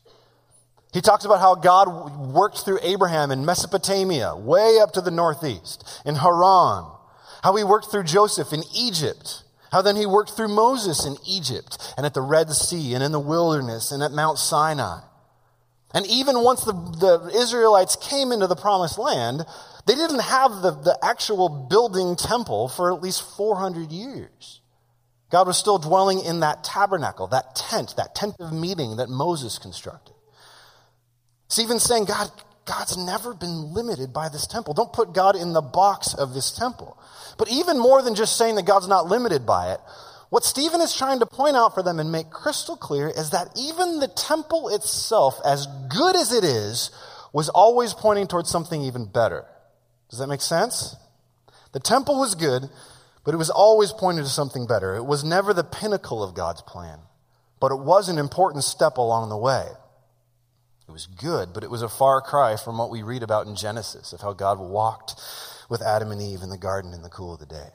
He 0.93 1.01
talks 1.01 1.25
about 1.25 1.39
how 1.39 1.55
God 1.55 2.33
worked 2.33 2.59
through 2.59 2.79
Abraham 2.81 3.29
in 3.29 3.45
Mesopotamia, 3.45 4.35
way 4.35 4.79
up 4.81 4.93
to 4.93 5.01
the 5.01 5.11
northeast, 5.11 6.01
in 6.05 6.15
Haran, 6.15 6.89
how 7.43 7.55
he 7.55 7.63
worked 7.63 7.91
through 7.91 8.05
Joseph 8.05 8.53
in 8.53 8.63
Egypt, 8.75 9.43
how 9.71 9.81
then 9.81 9.97
he 9.97 10.05
worked 10.05 10.31
through 10.31 10.47
Moses 10.47 11.05
in 11.05 11.17
Egypt, 11.27 11.93
and 11.97 12.05
at 12.05 12.13
the 12.13 12.21
Red 12.21 12.49
Sea, 12.51 12.93
and 12.93 13.03
in 13.03 13.11
the 13.11 13.19
wilderness, 13.19 13.91
and 13.91 14.01
at 14.01 14.11
Mount 14.11 14.39
Sinai. 14.39 15.01
And 15.93 16.05
even 16.07 16.43
once 16.43 16.63
the, 16.63 16.73
the 16.73 17.31
Israelites 17.35 17.97
came 17.97 18.31
into 18.31 18.47
the 18.47 18.55
promised 18.55 18.97
land, 18.97 19.45
they 19.85 19.95
didn't 19.95 20.21
have 20.21 20.61
the, 20.61 20.71
the 20.71 20.97
actual 21.03 21.67
building 21.69 22.15
temple 22.15 22.69
for 22.69 22.93
at 22.93 23.01
least 23.01 23.21
400 23.35 23.91
years. 23.91 24.56
God 25.29 25.47
was 25.47 25.57
still 25.57 25.77
dwelling 25.77 26.23
in 26.23 26.39
that 26.39 26.63
tabernacle, 26.63 27.27
that 27.27 27.55
tent, 27.55 27.95
that 27.97 28.15
tent 28.15 28.35
of 28.39 28.53
meeting 28.53 28.97
that 28.97 29.09
Moses 29.09 29.57
constructed. 29.57 30.15
Stephen's 31.49 31.83
saying, 31.83 32.05
God, 32.05 32.31
God's 32.65 32.97
never 32.97 33.33
been 33.33 33.73
limited 33.73 34.13
by 34.13 34.29
this 34.29 34.47
temple. 34.47 34.73
Don't 34.73 34.91
put 34.93 35.13
God 35.13 35.35
in 35.35 35.53
the 35.53 35.61
box 35.61 36.13
of 36.13 36.33
this 36.33 36.51
temple. 36.51 36.97
But 37.37 37.49
even 37.49 37.79
more 37.79 38.01
than 38.01 38.15
just 38.15 38.37
saying 38.37 38.55
that 38.55 38.65
God's 38.65 38.87
not 38.87 39.07
limited 39.07 39.45
by 39.45 39.73
it, 39.73 39.79
what 40.29 40.43
Stephen 40.43 40.81
is 40.81 40.93
trying 40.93 41.19
to 41.19 41.25
point 41.25 41.55
out 41.55 41.73
for 41.73 41.81
them 41.81 41.99
and 41.99 42.11
make 42.11 42.29
crystal 42.29 42.75
clear 42.75 43.07
is 43.07 43.29
that 43.29 43.47
even 43.55 43.99
the 43.99 44.09
temple 44.09 44.69
itself, 44.69 45.39
as 45.45 45.67
good 45.89 46.15
as 46.15 46.33
it 46.33 46.43
is, 46.43 46.91
was 47.31 47.47
always 47.49 47.93
pointing 47.93 48.27
towards 48.27 48.49
something 48.49 48.81
even 48.81 49.05
better. 49.05 49.45
Does 50.09 50.19
that 50.19 50.27
make 50.27 50.41
sense? 50.41 50.95
The 51.71 51.79
temple 51.79 52.19
was 52.19 52.35
good, 52.35 52.69
but 53.27 53.33
it 53.33 53.37
was 53.37 53.49
always 53.49 53.91
pointed 53.91 54.23
to 54.23 54.29
something 54.29 54.65
better. 54.65 54.95
It 54.95 55.03
was 55.03 55.21
never 55.21 55.53
the 55.53 55.65
pinnacle 55.65 56.23
of 56.23 56.33
God's 56.33 56.61
plan, 56.61 56.99
but 57.59 57.73
it 57.73 57.79
was 57.79 58.07
an 58.07 58.17
important 58.17 58.63
step 58.63 58.95
along 58.95 59.27
the 59.27 59.35
way. 59.35 59.67
It 60.87 60.91
was 60.91 61.07
good, 61.07 61.51
but 61.53 61.61
it 61.61 61.69
was 61.69 61.81
a 61.81 61.89
far 61.89 62.21
cry 62.21 62.55
from 62.55 62.77
what 62.77 62.89
we 62.89 63.03
read 63.03 63.23
about 63.23 63.45
in 63.45 63.57
Genesis 63.57 64.13
of 64.13 64.21
how 64.21 64.31
God 64.31 64.59
walked 64.59 65.15
with 65.67 65.81
Adam 65.81 66.09
and 66.09 66.21
Eve 66.21 66.41
in 66.41 66.49
the 66.49 66.57
garden 66.57 66.93
in 66.93 67.01
the 67.01 67.09
cool 67.09 67.33
of 67.33 67.41
the 67.41 67.45
day. 67.45 67.67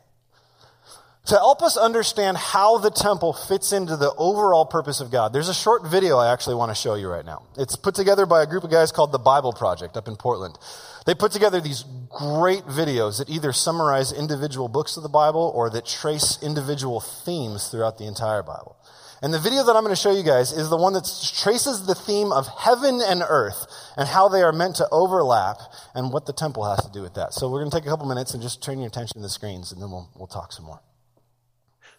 To 1.27 1.37
help 1.37 1.63
us 1.63 1.77
understand 1.77 2.37
how 2.37 2.79
the 2.79 2.91
temple 2.91 3.33
fits 3.33 3.71
into 3.71 3.97
the 3.97 4.13
overall 4.17 4.67
purpose 4.67 4.99
of 4.99 5.13
God, 5.13 5.33
there's 5.33 5.49
a 5.49 5.55
short 5.55 5.87
video 5.87 6.19
I 6.19 6.33
actually 6.33 6.57
want 6.57 6.73
to 6.73 6.75
show 6.75 6.97
you 6.97 7.09
right 7.09 7.25
now. 7.25 7.45
It's 7.57 7.77
put 7.77 7.95
together 7.95 8.27
by 8.27 8.43
a 8.43 8.47
group 8.47 8.65
of 8.65 8.73
guys 8.73 8.91
called 8.91 9.13
the 9.13 9.21
Bible 9.21 9.53
Project 9.53 9.97
up 9.97 10.09
in 10.09 10.17
Portland. 10.17 10.59
They 11.07 11.15
put 11.15 11.31
together 11.31 11.61
these 11.61 11.85
great 12.11 12.65
videos 12.65 13.19
that 13.19 13.31
either 13.31 13.53
summarize 13.53 14.11
individual 14.11 14.67
books 14.67 14.97
of 14.97 15.05
the 15.05 15.09
Bible 15.09 15.53
or 15.55 15.71
that 15.71 15.87
trace 15.87 16.43
individual 16.43 16.99
themes 16.99 17.69
throughout 17.69 17.99
the 17.99 18.07
entire 18.07 18.43
Bible. 18.43 18.77
And 19.23 19.33
the 19.33 19.39
video 19.39 19.65
that 19.65 19.77
I'm 19.77 19.85
going 19.85 19.95
to 19.95 20.01
show 20.01 20.13
you 20.13 20.25
guys 20.25 20.51
is 20.51 20.71
the 20.71 20.77
one 20.77 20.93
that 20.95 21.09
traces 21.37 21.87
the 21.87 21.95
theme 21.95 22.33
of 22.33 22.49
heaven 22.49 23.01
and 23.01 23.23
earth 23.23 23.67
and 23.97 24.09
how 24.09 24.29
they 24.29 24.43
are 24.43 24.53
meant 24.53 24.75
to 24.77 24.89
overlap 24.91 25.59
and 25.95 26.13
what 26.13 26.27
the 26.27 26.33
temple 26.33 26.69
has 26.69 26.85
to 26.85 26.91
do 26.91 27.01
with 27.01 27.15
that. 27.15 27.33
So 27.33 27.49
we're 27.49 27.61
going 27.61 27.71
to 27.71 27.77
take 27.77 27.87
a 27.87 27.91
couple 27.91 28.09
minutes 28.09 28.35
and 28.35 28.43
just 28.43 28.61
turn 28.61 28.81
your 28.81 28.89
attention 28.89 29.15
to 29.15 29.23
the 29.23 29.29
screens 29.29 29.71
and 29.71 29.81
then 29.81 29.93
we'll, 29.93 30.11
we'll 30.17 30.27
talk 30.27 30.53
some 30.53 30.65
more. 30.65 30.81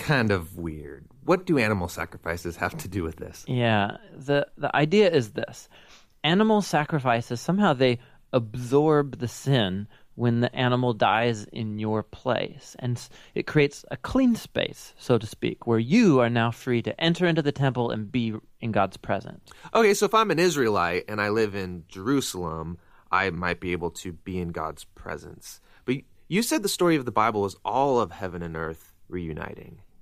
kind 0.00 0.32
of 0.32 0.58
weird. 0.58 1.06
What 1.24 1.46
do 1.46 1.58
animal 1.58 1.88
sacrifices 1.88 2.56
have 2.56 2.76
to 2.78 2.88
do 2.88 3.04
with 3.04 3.16
this? 3.16 3.44
Yeah, 3.46 3.98
the 4.16 4.48
the 4.56 4.74
idea 4.74 5.10
is 5.10 5.30
this 5.30 5.68
animal 6.24 6.62
sacrifices 6.62 7.40
somehow 7.40 7.72
they 7.72 7.98
absorb 8.32 9.18
the 9.18 9.28
sin 9.28 9.86
when 10.14 10.40
the 10.40 10.54
animal 10.54 10.92
dies 10.92 11.44
in 11.52 11.78
your 11.78 12.02
place. 12.02 12.76
And 12.78 13.00
it 13.34 13.46
creates 13.46 13.84
a 13.90 13.96
clean 13.96 14.34
space, 14.36 14.92
so 14.98 15.18
to 15.18 15.26
speak, 15.26 15.66
where 15.66 15.78
you 15.78 16.20
are 16.20 16.28
now 16.28 16.50
free 16.50 16.82
to 16.82 17.00
enter 17.00 17.26
into 17.26 17.42
the 17.42 17.52
temple 17.52 17.90
and 17.90 18.12
be 18.12 18.34
in 18.60 18.72
God's 18.72 18.96
presence. 18.96 19.50
Okay, 19.72 19.94
so 19.94 20.06
if 20.06 20.14
I'm 20.14 20.30
an 20.30 20.38
Israelite 20.38 21.04
and 21.08 21.20
I 21.20 21.30
live 21.30 21.54
in 21.54 21.84
Jerusalem, 21.88 22.78
I 23.10 23.30
might 23.30 23.60
be 23.60 23.72
able 23.72 23.90
to 23.92 24.12
be 24.12 24.38
in 24.38 24.50
God's 24.50 24.84
presence. 24.84 25.60
But 25.84 25.96
you 26.28 26.42
said 26.42 26.62
the 26.62 26.68
story 26.68 26.96
of 26.96 27.06
the 27.06 27.12
Bible 27.12 27.46
is 27.46 27.56
all 27.64 27.98
of 27.98 28.12
heaven 28.12 28.42
and 28.42 28.56
earth 28.56 28.92
reuniting. 29.08 29.80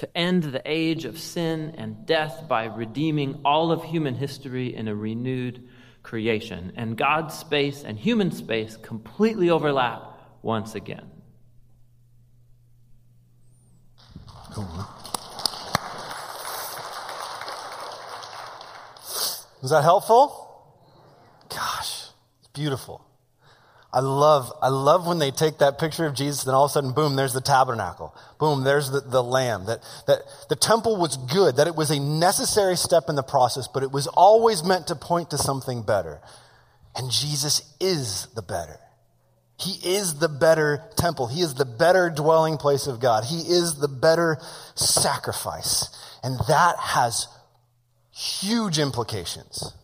to 0.00 0.16
end 0.16 0.44
the 0.44 0.62
age 0.64 1.04
of 1.04 1.18
sin 1.18 1.74
and 1.76 2.06
death 2.06 2.48
by 2.48 2.64
redeeming 2.64 3.38
all 3.44 3.70
of 3.70 3.84
human 3.84 4.14
history 4.14 4.74
in 4.74 4.88
a 4.88 4.94
renewed 4.94 5.68
creation. 6.02 6.72
And 6.74 6.96
God's 6.96 7.34
space 7.34 7.84
and 7.84 7.98
human 7.98 8.30
space 8.30 8.78
completely 8.78 9.50
overlap 9.50 10.02
once 10.40 10.74
again. 10.74 11.10
Was 19.60 19.70
that 19.70 19.82
helpful? 19.82 20.64
Gosh, 21.50 22.06
it's 22.38 22.48
beautiful. 22.54 23.04
I 23.92 24.00
love, 24.00 24.52
I 24.62 24.68
love 24.68 25.06
when 25.06 25.18
they 25.18 25.32
take 25.32 25.58
that 25.58 25.78
picture 25.78 26.06
of 26.06 26.14
Jesus 26.14 26.46
and 26.46 26.54
all 26.54 26.66
of 26.66 26.70
a 26.70 26.72
sudden, 26.72 26.92
boom, 26.92 27.16
there's 27.16 27.32
the 27.32 27.40
tabernacle. 27.40 28.14
Boom, 28.38 28.62
there's 28.62 28.90
the, 28.90 29.00
the 29.00 29.22
lamb. 29.22 29.66
That, 29.66 29.80
that 30.06 30.20
the 30.48 30.54
temple 30.54 30.96
was 30.96 31.16
good, 31.16 31.56
that 31.56 31.66
it 31.66 31.74
was 31.74 31.90
a 31.90 31.98
necessary 31.98 32.76
step 32.76 33.08
in 33.08 33.16
the 33.16 33.24
process, 33.24 33.66
but 33.66 33.82
it 33.82 33.90
was 33.90 34.06
always 34.06 34.62
meant 34.62 34.86
to 34.88 34.94
point 34.94 35.30
to 35.30 35.38
something 35.38 35.82
better. 35.82 36.20
And 36.94 37.10
Jesus 37.10 37.74
is 37.80 38.28
the 38.36 38.42
better. 38.42 38.78
He 39.58 39.72
is 39.96 40.20
the 40.20 40.28
better 40.28 40.84
temple. 40.96 41.26
He 41.26 41.40
is 41.42 41.54
the 41.54 41.64
better 41.64 42.10
dwelling 42.10 42.58
place 42.58 42.86
of 42.86 43.00
God. 43.00 43.24
He 43.24 43.40
is 43.40 43.74
the 43.74 43.88
better 43.88 44.38
sacrifice. 44.76 45.88
And 46.22 46.38
that 46.48 46.76
has 46.78 47.26
huge 48.12 48.78
implications 48.78 49.74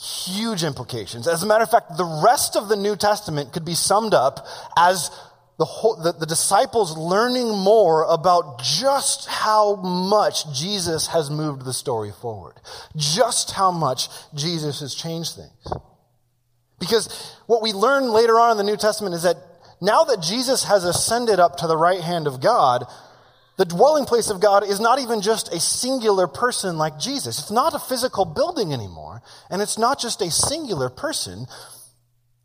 huge 0.00 0.64
implications. 0.64 1.28
As 1.28 1.42
a 1.42 1.46
matter 1.46 1.62
of 1.62 1.70
fact, 1.70 1.96
the 1.96 2.22
rest 2.24 2.56
of 2.56 2.68
the 2.68 2.76
New 2.76 2.96
Testament 2.96 3.52
could 3.52 3.64
be 3.64 3.74
summed 3.74 4.14
up 4.14 4.46
as 4.76 5.10
the, 5.58 5.66
whole, 5.66 5.96
the, 5.96 6.12
the, 6.12 6.24
disciples 6.24 6.96
learning 6.96 7.50
more 7.50 8.04
about 8.04 8.62
just 8.62 9.28
how 9.28 9.76
much 9.76 10.50
Jesus 10.58 11.08
has 11.08 11.28
moved 11.28 11.66
the 11.66 11.74
story 11.74 12.12
forward, 12.12 12.54
just 12.96 13.50
how 13.50 13.70
much 13.70 14.08
Jesus 14.34 14.80
has 14.80 14.94
changed 14.94 15.36
things. 15.36 15.82
Because 16.78 17.36
what 17.46 17.60
we 17.60 17.74
learn 17.74 18.08
later 18.08 18.40
on 18.40 18.52
in 18.52 18.56
the 18.56 18.64
New 18.64 18.78
Testament 18.78 19.14
is 19.14 19.24
that 19.24 19.36
now 19.82 20.04
that 20.04 20.22
Jesus 20.22 20.64
has 20.64 20.84
ascended 20.84 21.38
up 21.38 21.58
to 21.58 21.66
the 21.66 21.76
right 21.76 22.00
hand 22.00 22.26
of 22.26 22.40
God, 22.40 22.86
the 23.60 23.66
dwelling 23.66 24.06
place 24.06 24.30
of 24.30 24.40
God 24.40 24.64
is 24.64 24.80
not 24.80 25.00
even 25.00 25.20
just 25.20 25.52
a 25.52 25.60
singular 25.60 26.26
person 26.26 26.78
like 26.78 26.98
Jesus. 26.98 27.38
It's 27.38 27.50
not 27.50 27.74
a 27.74 27.78
physical 27.78 28.24
building 28.24 28.72
anymore. 28.72 29.20
And 29.50 29.60
it's 29.60 29.76
not 29.76 30.00
just 30.00 30.22
a 30.22 30.30
singular 30.30 30.88
person. 30.88 31.44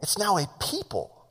It's 0.01 0.17
now 0.17 0.35
a 0.37 0.45
people. 0.59 1.25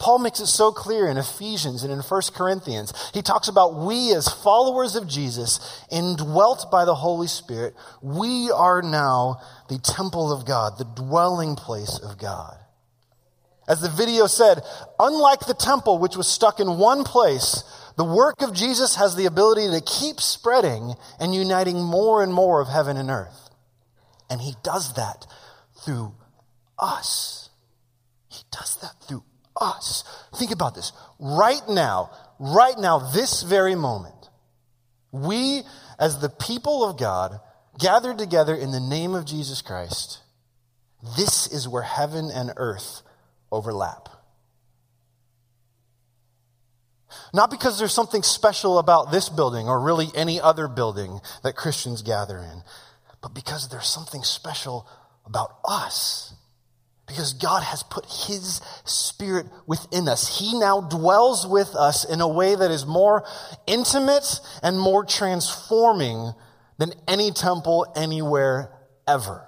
Paul 0.00 0.18
makes 0.18 0.40
it 0.40 0.48
so 0.48 0.72
clear 0.72 1.06
in 1.06 1.18
Ephesians 1.18 1.84
and 1.84 1.92
in 1.92 2.00
1 2.00 2.22
Corinthians. 2.34 2.92
He 3.14 3.22
talks 3.22 3.46
about 3.46 3.76
we 3.76 4.12
as 4.12 4.26
followers 4.26 4.96
of 4.96 5.06
Jesus, 5.06 5.84
indwelt 5.88 6.68
by 6.72 6.84
the 6.84 6.96
Holy 6.96 7.28
Spirit, 7.28 7.76
we 8.02 8.50
are 8.50 8.82
now 8.82 9.36
the 9.68 9.78
temple 9.78 10.32
of 10.32 10.44
God, 10.44 10.78
the 10.78 10.84
dwelling 10.84 11.54
place 11.54 12.00
of 12.00 12.18
God. 12.18 12.56
As 13.68 13.80
the 13.80 13.88
video 13.88 14.26
said, 14.26 14.62
unlike 14.98 15.40
the 15.40 15.54
temple, 15.54 15.98
which 15.98 16.16
was 16.16 16.28
stuck 16.28 16.60
in 16.60 16.78
one 16.78 17.02
place, 17.02 17.64
the 17.96 18.04
work 18.04 18.42
of 18.42 18.54
Jesus 18.54 18.96
has 18.96 19.16
the 19.16 19.26
ability 19.26 19.68
to 19.68 19.80
keep 19.80 20.20
spreading 20.20 20.94
and 21.18 21.34
uniting 21.34 21.82
more 21.82 22.22
and 22.22 22.32
more 22.32 22.60
of 22.60 22.68
heaven 22.68 22.96
and 22.96 23.10
earth. 23.10 23.50
And 24.30 24.40
he 24.40 24.54
does 24.62 24.94
that 24.94 25.26
through 25.84 26.14
us. 26.78 27.50
He 28.28 28.42
does 28.52 28.76
that 28.82 28.94
through 29.08 29.24
us. 29.60 30.04
Think 30.36 30.52
about 30.52 30.74
this. 30.74 30.92
Right 31.18 31.62
now, 31.68 32.10
right 32.38 32.78
now, 32.78 32.98
this 32.98 33.42
very 33.42 33.74
moment, 33.74 34.30
we, 35.10 35.62
as 35.98 36.20
the 36.20 36.28
people 36.28 36.84
of 36.84 36.98
God, 36.98 37.40
gathered 37.78 38.18
together 38.18 38.54
in 38.54 38.70
the 38.70 38.80
name 38.80 39.14
of 39.14 39.24
Jesus 39.24 39.62
Christ, 39.62 40.20
this 41.16 41.46
is 41.46 41.68
where 41.68 41.82
heaven 41.82 42.30
and 42.32 42.52
earth 42.56 43.02
overlap. 43.50 44.08
Not 47.32 47.50
because 47.50 47.78
there's 47.78 47.92
something 47.92 48.22
special 48.22 48.78
about 48.78 49.10
this 49.10 49.28
building 49.28 49.68
or 49.68 49.80
really 49.80 50.08
any 50.14 50.40
other 50.40 50.68
building 50.68 51.20
that 51.42 51.56
Christians 51.56 52.02
gather 52.02 52.38
in, 52.38 52.62
but 53.22 53.34
because 53.34 53.68
there's 53.68 53.88
something 53.88 54.22
special 54.22 54.88
about 55.24 55.50
us. 55.64 56.34
Because 57.06 57.34
God 57.34 57.62
has 57.62 57.84
put 57.84 58.04
His 58.04 58.60
Spirit 58.84 59.46
within 59.66 60.08
us. 60.08 60.40
He 60.40 60.58
now 60.58 60.80
dwells 60.80 61.46
with 61.46 61.74
us 61.76 62.04
in 62.04 62.20
a 62.20 62.26
way 62.26 62.56
that 62.56 62.70
is 62.70 62.84
more 62.84 63.24
intimate 63.66 64.40
and 64.62 64.80
more 64.80 65.04
transforming 65.04 66.32
than 66.78 66.92
any 67.06 67.30
temple 67.30 67.86
anywhere 67.94 68.72
ever. 69.06 69.46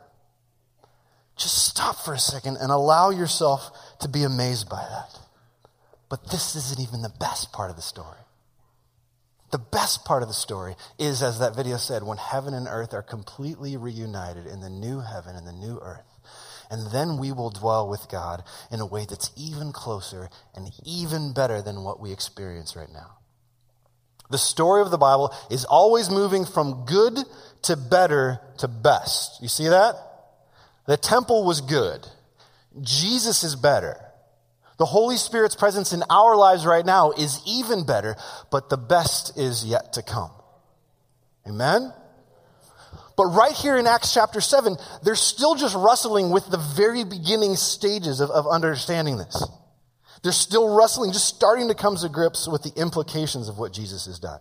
Just 1.36 1.66
stop 1.66 1.96
for 1.96 2.14
a 2.14 2.18
second 2.18 2.58
and 2.60 2.70
allow 2.70 3.10
yourself 3.10 3.70
to 4.00 4.08
be 4.08 4.22
amazed 4.22 4.68
by 4.68 4.84
that. 4.90 5.18
But 6.08 6.30
this 6.30 6.56
isn't 6.56 6.80
even 6.80 7.02
the 7.02 7.12
best 7.20 7.52
part 7.52 7.70
of 7.70 7.76
the 7.76 7.82
story. 7.82 8.18
The 9.50 9.58
best 9.58 10.04
part 10.04 10.22
of 10.22 10.28
the 10.28 10.34
story 10.34 10.76
is, 10.98 11.22
as 11.22 11.38
that 11.38 11.56
video 11.56 11.78
said, 11.78 12.02
when 12.02 12.18
heaven 12.18 12.52
and 12.52 12.68
earth 12.68 12.92
are 12.92 13.02
completely 13.02 13.76
reunited 13.76 14.46
in 14.46 14.60
the 14.60 14.68
new 14.68 15.00
heaven 15.00 15.36
and 15.36 15.46
the 15.46 15.52
new 15.52 15.78
earth. 15.80 16.04
And 16.70 16.90
then 16.92 17.16
we 17.16 17.32
will 17.32 17.48
dwell 17.48 17.88
with 17.88 18.08
God 18.10 18.42
in 18.70 18.80
a 18.80 18.86
way 18.86 19.06
that's 19.08 19.30
even 19.36 19.72
closer 19.72 20.28
and 20.54 20.68
even 20.84 21.32
better 21.32 21.62
than 21.62 21.82
what 21.82 21.98
we 21.98 22.12
experience 22.12 22.76
right 22.76 22.92
now. 22.92 23.16
The 24.30 24.36
story 24.38 24.82
of 24.82 24.90
the 24.90 24.98
Bible 24.98 25.34
is 25.50 25.64
always 25.64 26.10
moving 26.10 26.44
from 26.44 26.84
good 26.84 27.18
to 27.62 27.76
better 27.76 28.40
to 28.58 28.68
best. 28.68 29.40
You 29.40 29.48
see 29.48 29.68
that? 29.68 29.94
The 30.86 30.98
temple 30.98 31.44
was 31.44 31.62
good. 31.62 32.06
Jesus 32.82 33.44
is 33.44 33.56
better. 33.56 33.96
The 34.78 34.86
Holy 34.86 35.16
Spirit's 35.16 35.56
presence 35.56 35.92
in 35.92 36.02
our 36.08 36.36
lives 36.36 36.64
right 36.64 36.86
now 36.86 37.10
is 37.10 37.40
even 37.46 37.84
better, 37.84 38.16
but 38.50 38.70
the 38.70 38.76
best 38.76 39.36
is 39.36 39.64
yet 39.64 39.94
to 39.94 40.02
come. 40.02 40.30
Amen? 41.46 41.92
But 43.16 43.26
right 43.26 43.52
here 43.52 43.76
in 43.76 43.88
Acts 43.88 44.14
chapter 44.14 44.40
7, 44.40 44.76
they're 45.02 45.16
still 45.16 45.56
just 45.56 45.74
wrestling 45.74 46.30
with 46.30 46.48
the 46.48 46.58
very 46.76 47.02
beginning 47.02 47.56
stages 47.56 48.20
of, 48.20 48.30
of 48.30 48.46
understanding 48.46 49.16
this. 49.16 49.44
They're 50.22 50.30
still 50.30 50.76
wrestling, 50.76 51.12
just 51.12 51.26
starting 51.26 51.68
to 51.68 51.74
come 51.74 51.96
to 51.96 52.08
grips 52.08 52.46
with 52.46 52.62
the 52.62 52.72
implications 52.80 53.48
of 53.48 53.58
what 53.58 53.72
Jesus 53.72 54.06
has 54.06 54.20
done. 54.20 54.40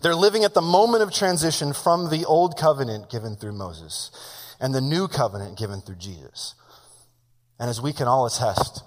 They're 0.00 0.14
living 0.14 0.44
at 0.44 0.54
the 0.54 0.62
moment 0.62 1.02
of 1.02 1.12
transition 1.12 1.72
from 1.72 2.10
the 2.10 2.24
old 2.24 2.58
covenant 2.58 3.10
given 3.10 3.36
through 3.36 3.52
Moses 3.52 4.10
and 4.58 4.74
the 4.74 4.80
new 4.80 5.06
covenant 5.06 5.58
given 5.58 5.80
through 5.80 5.96
Jesus. 5.96 6.54
And 7.58 7.70
as 7.70 7.80
we 7.80 7.92
can 7.92 8.06
all 8.06 8.26
attest, 8.26 8.82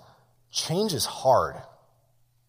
change 0.51 0.93
is 0.93 1.05
hard. 1.05 1.55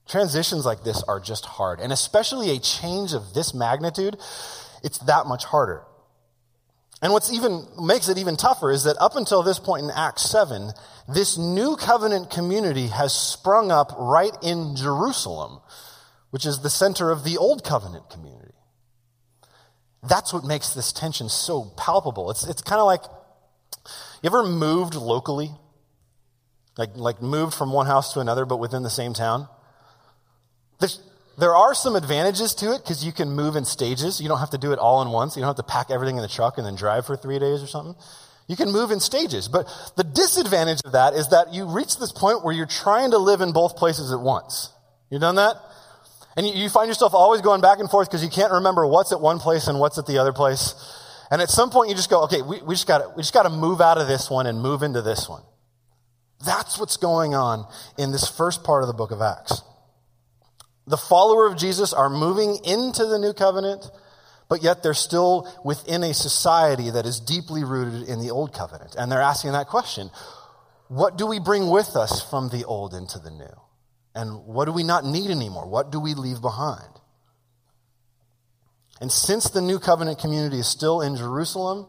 Transitions 0.09 0.67
like 0.67 0.83
this 0.83 1.03
are 1.05 1.21
just 1.21 1.45
hard. 1.45 1.81
And 1.81 1.93
especially 1.93 2.51
a 2.51 2.59
change 2.59 3.13
of 3.13 3.33
this 3.33 3.55
magnitude, 3.55 4.17
it's 4.83 4.99
that 4.99 5.27
much 5.27 5.45
harder. 5.45 5.83
And 7.03 7.13
what's 7.13 7.33
even 7.33 7.67
makes 7.81 8.09
it 8.09 8.19
even 8.19 8.37
tougher 8.37 8.71
is 8.71 8.85
that 8.85 9.01
up 9.01 9.17
until 9.17 9.43
this 9.43 9.59
point 9.59 9.85
in 9.85 9.91
Acts 9.91 10.29
7, 10.29 10.73
this 11.09 11.39
new 11.39 11.77
covenant 11.77 12.29
community 12.29 12.89
has 12.89 13.15
sprung 13.15 13.71
up 13.71 13.93
right 13.99 14.37
in 14.43 14.77
Jerusalem, 14.77 15.61
which 16.31 16.45
is 16.45 16.61
the 16.61 16.69
center 16.69 17.11
of 17.11 17.25
the 17.25 17.39
old 17.39 17.65
covenant 17.65 18.11
community. 18.11 18.55
That's 20.03 20.33
what 20.33 20.45
makes 20.45 20.75
this 20.75 20.93
tension 20.93 21.29
so 21.29 21.73
palpable. 21.77 22.31
It's, 22.31 22.47
it's 22.47 22.63
kind 22.63 22.81
of 22.81 22.87
like, 22.87 23.03
you 24.23 24.27
ever 24.27 24.43
moved 24.43 24.95
locally? 24.95 25.53
Like, 26.81 26.97
like 26.97 27.21
moved 27.21 27.55
from 27.55 27.73
one 27.73 27.87
house 27.87 28.15
to 28.15 28.21
another, 28.21 28.47
but 28.47 28.57
within 28.57 28.83
the 28.83 28.91
same 28.91 29.13
town. 29.13 29.47
There's, 30.81 30.99
there 31.39 31.55
are 31.55 31.75
some 31.75 31.95
advantages 31.95 32.55
to 32.57 32.73
it 32.73 32.83
because 32.83 33.05
you 33.05 33.13
can 33.13 33.31
move 33.31 33.55
in 33.55 33.67
stages. 33.67 34.21
You 34.21 34.29
don't 34.29 34.39
have 34.39 34.51
to 34.51 34.59
do 34.59 34.73
it 34.73 34.79
all 34.79 35.03
in 35.03 35.11
once. 35.11 35.37
You 35.37 35.43
don't 35.43 35.49
have 35.49 35.65
to 35.65 35.71
pack 35.71 35.91
everything 35.91 36.17
in 36.17 36.23
the 36.23 36.29
truck 36.29 36.57
and 36.57 36.67
then 36.67 36.75
drive 36.75 37.05
for 37.05 37.17
three 37.17 37.39
days 37.39 37.63
or 37.63 37.67
something. 37.67 37.95
You 38.49 38.57
can 38.57 38.73
move 38.73 38.91
in 38.91 38.99
stages. 38.99 39.47
But 39.47 39.69
the 39.97 40.05
disadvantage 40.05 40.81
of 40.85 40.93
that 40.93 41.13
is 41.13 41.29
that 41.29 41.53
you 41.53 41.67
reach 41.67 41.99
this 41.99 42.13
point 42.13 42.43
where 42.43 42.55
you're 42.55 42.67
trying 42.67 43.11
to 43.13 43.19
live 43.19 43.43
in 43.43 43.53
both 43.53 43.77
places 43.77 44.11
at 44.11 44.21
once. 44.21 44.73
You 45.11 45.19
done 45.19 45.37
that? 45.37 45.57
And 46.37 46.47
you, 46.47 46.55
you 46.55 46.69
find 46.71 46.89
yourself 46.89 47.13
always 47.13 47.43
going 47.43 47.61
back 47.61 47.79
and 47.79 47.91
forth 47.91 48.09
because 48.09 48.25
you 48.25 48.31
can't 48.31 48.53
remember 48.53 48.87
what's 48.87 49.13
at 49.13 49.21
one 49.21 49.39
place 49.39 49.69
and 49.69 49.79
what's 49.79 49.99
at 49.99 50.07
the 50.07 50.19
other 50.19 50.33
place. 50.33 50.75
And 51.31 51.43
at 51.43 51.51
some 51.51 51.71
point 51.71 51.91
you 51.91 51.95
just 51.95 52.11
go, 52.11 52.25
okay, 52.25 52.41
we, 52.43 52.63
we 52.63 52.75
just 52.75 52.89
got 52.89 53.17
we 53.17 53.23
just 53.23 53.35
got 53.35 53.45
to 53.45 53.51
move 53.51 53.81
out 53.81 53.99
of 53.99 54.09
this 54.09 54.29
one 54.29 54.47
and 54.47 54.61
move 54.61 54.83
into 54.83 55.03
this 55.03 55.29
one. 55.29 55.43
That's 56.45 56.79
what's 56.79 56.97
going 56.97 57.35
on 57.35 57.67
in 57.99 58.13
this 58.13 58.29
first 58.29 58.65
part 58.65 58.83
of 58.83 58.87
the 58.87 58.95
book 58.95 59.11
of 59.11 59.21
Acts. 59.21 59.63
The 60.87 60.97
follower 60.97 61.47
of 61.47 61.59
Jesus 61.59 61.93
are 61.93 62.09
moving 62.09 62.59
into 62.65 63.05
the 63.05 63.19
new 63.19 63.33
covenant, 63.33 63.89
but 64.49 64.63
yet 64.63 64.83
they're 64.83 64.95
still 64.95 65.49
within 65.65 66.03
a 66.03 66.15
society 66.15 66.91
that 66.91 67.07
is 67.07 67.21
deeply 67.21 67.63
rooted 67.63 68.09
in 68.09 68.21
the 68.21 68.31
old 68.31 68.53
covenant. 68.53 68.97
And 68.99 69.13
they're 69.13 69.21
asking 69.21 69.53
that 69.53 69.69
question 69.69 70.11
What 70.89 71.17
do 71.19 71.27
we 71.27 71.39
bring 71.39 71.69
with 71.69 71.95
us 71.95 72.29
from 72.29 72.49
the 72.49 72.65
old 72.65 72.95
into 72.95 73.19
the 73.19 73.31
new? 73.31 73.61
And 74.15 74.45
what 74.47 74.65
do 74.65 74.73
we 74.73 74.83
not 74.83 75.05
need 75.05 75.31
anymore? 75.31 75.69
What 75.69 75.93
do 75.93 76.01
we 76.01 76.15
leave 76.15 76.41
behind? 76.41 76.89
And 79.01 79.13
since 79.13 79.49
the 79.49 79.63
new 79.63 79.79
covenant 79.79 80.19
community 80.19 80.59
is 80.59 80.67
still 80.67 81.01
in 81.01 81.17
Jerusalem, 81.17 81.87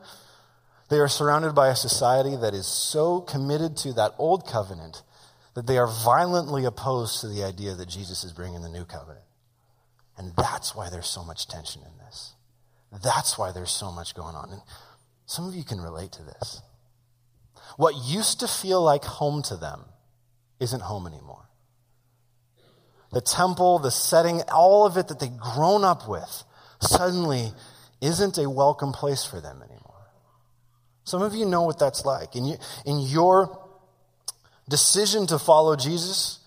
they 0.92 1.00
are 1.00 1.08
surrounded 1.08 1.56
by 1.56 1.70
a 1.70 1.76
society 1.76 2.36
that 2.36 2.54
is 2.54 2.68
so 2.68 3.22
committed 3.22 3.78
to 3.78 3.94
that 3.94 4.12
old 4.18 4.46
covenant 4.46 5.04
that 5.54 5.66
they 5.66 5.78
are 5.78 5.88
violently 5.88 6.66
opposed 6.66 7.22
to 7.22 7.30
the 7.30 7.46
idea 7.46 7.74
that 7.74 7.88
Jesus 7.88 8.26
is 8.26 8.34
bringing 8.34 8.62
the 8.62 8.68
new 8.68 8.84
covenant. 8.84 9.24
And 10.18 10.34
that's 10.36 10.76
why 10.76 10.90
there's 10.90 11.08
so 11.08 11.24
much 11.24 11.48
tension 11.48 11.82
in 11.82 11.98
this. 12.06 12.34
That's 13.02 13.38
why 13.38 13.54
there's 13.54 13.72
so 13.72 13.90
much 13.90 14.16
going 14.16 14.36
on. 14.36 14.50
And 14.52 14.62
some 15.26 15.48
of 15.48 15.56
you 15.56 15.64
can 15.64 15.80
relate 15.80 16.12
to 16.12 16.24
this. 16.24 16.62
What 17.78 17.96
used 17.96 18.42
to 18.42 18.48
feel 18.50 18.84
like 18.84 19.06
home 19.06 19.44
to 19.44 19.56
them 19.56 19.86
isn't 20.60 20.82
home 20.82 21.08
anymore. 21.08 21.48
The 23.14 23.22
temple, 23.22 23.80
the 23.80 23.92
setting, 23.92 24.42
all 24.54 24.86
of 24.86 24.98
it 24.98 25.08
that 25.08 25.22
they've 25.22 25.38
grown 25.38 25.86
up 25.86 26.10
with 26.10 26.44
suddenly 26.82 27.54
isn't 28.02 28.38
a 28.38 28.50
welcome 28.50 28.92
place 28.92 29.24
for 29.24 29.40
them 29.40 29.62
anymore. 29.62 29.81
Some 31.04 31.22
of 31.22 31.34
you 31.34 31.46
know 31.46 31.64
what 31.64 31.80
that's 31.80 32.06
like. 32.06 32.36
In, 32.36 32.46
you, 32.46 32.58
in 32.86 33.00
your 33.00 33.60
decision 34.70 35.28
to 35.28 35.40
follow 35.40 35.76
Jesus, 35.76 36.40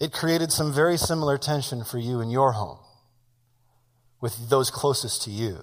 it 0.00 0.12
created 0.12 0.50
some 0.52 0.72
very 0.72 0.96
similar 0.96 1.38
tension 1.38 1.84
for 1.84 1.98
you 1.98 2.20
in 2.20 2.30
your 2.30 2.52
home 2.52 2.78
with 4.20 4.48
those 4.48 4.70
closest 4.70 5.22
to 5.22 5.30
you. 5.30 5.58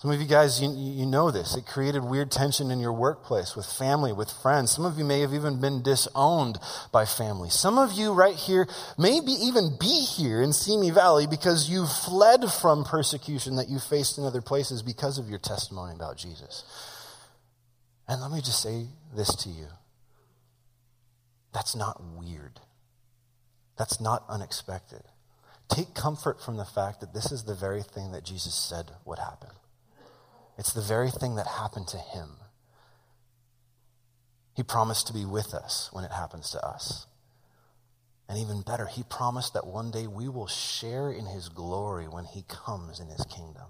Some 0.00 0.10
of 0.10 0.18
you 0.18 0.26
guys, 0.26 0.62
you, 0.62 0.70
you 0.70 1.04
know 1.04 1.30
this. 1.30 1.54
It 1.54 1.66
created 1.66 2.02
weird 2.02 2.30
tension 2.30 2.70
in 2.70 2.80
your 2.80 2.94
workplace, 2.94 3.54
with 3.54 3.66
family, 3.66 4.14
with 4.14 4.30
friends. 4.30 4.70
Some 4.70 4.86
of 4.86 4.96
you 4.96 5.04
may 5.04 5.20
have 5.20 5.34
even 5.34 5.60
been 5.60 5.82
disowned 5.82 6.58
by 6.90 7.04
family. 7.04 7.50
Some 7.50 7.76
of 7.76 7.92
you 7.92 8.14
right 8.14 8.34
here 8.34 8.66
may 8.96 9.20
be 9.20 9.32
even 9.32 9.76
be 9.78 10.06
here 10.16 10.40
in 10.40 10.54
Simi 10.54 10.88
Valley 10.90 11.26
because 11.26 11.68
you 11.68 11.84
fled 11.84 12.50
from 12.50 12.82
persecution 12.82 13.56
that 13.56 13.68
you 13.68 13.78
faced 13.78 14.16
in 14.16 14.24
other 14.24 14.40
places 14.40 14.82
because 14.82 15.18
of 15.18 15.28
your 15.28 15.38
testimony 15.38 15.92
about 15.94 16.16
Jesus. 16.16 16.64
And 18.10 18.20
let 18.20 18.32
me 18.32 18.40
just 18.40 18.60
say 18.60 18.88
this 19.14 19.36
to 19.36 19.48
you. 19.48 19.68
That's 21.54 21.76
not 21.76 22.02
weird. 22.18 22.58
That's 23.78 24.00
not 24.00 24.24
unexpected. 24.28 25.02
Take 25.68 25.94
comfort 25.94 26.42
from 26.42 26.56
the 26.56 26.64
fact 26.64 27.00
that 27.00 27.14
this 27.14 27.30
is 27.30 27.44
the 27.44 27.54
very 27.54 27.82
thing 27.82 28.10
that 28.10 28.24
Jesus 28.24 28.54
said 28.54 28.90
would 29.04 29.20
happen. 29.20 29.50
It's 30.58 30.72
the 30.72 30.82
very 30.82 31.10
thing 31.12 31.36
that 31.36 31.46
happened 31.46 31.86
to 31.88 31.98
him. 31.98 32.30
He 34.56 34.64
promised 34.64 35.06
to 35.06 35.12
be 35.12 35.24
with 35.24 35.54
us 35.54 35.88
when 35.92 36.02
it 36.02 36.10
happens 36.10 36.50
to 36.50 36.66
us. 36.66 37.06
And 38.28 38.38
even 38.38 38.62
better, 38.62 38.86
he 38.86 39.04
promised 39.04 39.54
that 39.54 39.68
one 39.68 39.92
day 39.92 40.08
we 40.08 40.28
will 40.28 40.48
share 40.48 41.12
in 41.12 41.26
his 41.26 41.48
glory 41.48 42.08
when 42.08 42.24
he 42.24 42.44
comes 42.48 42.98
in 42.98 43.06
his 43.06 43.24
kingdom. 43.30 43.68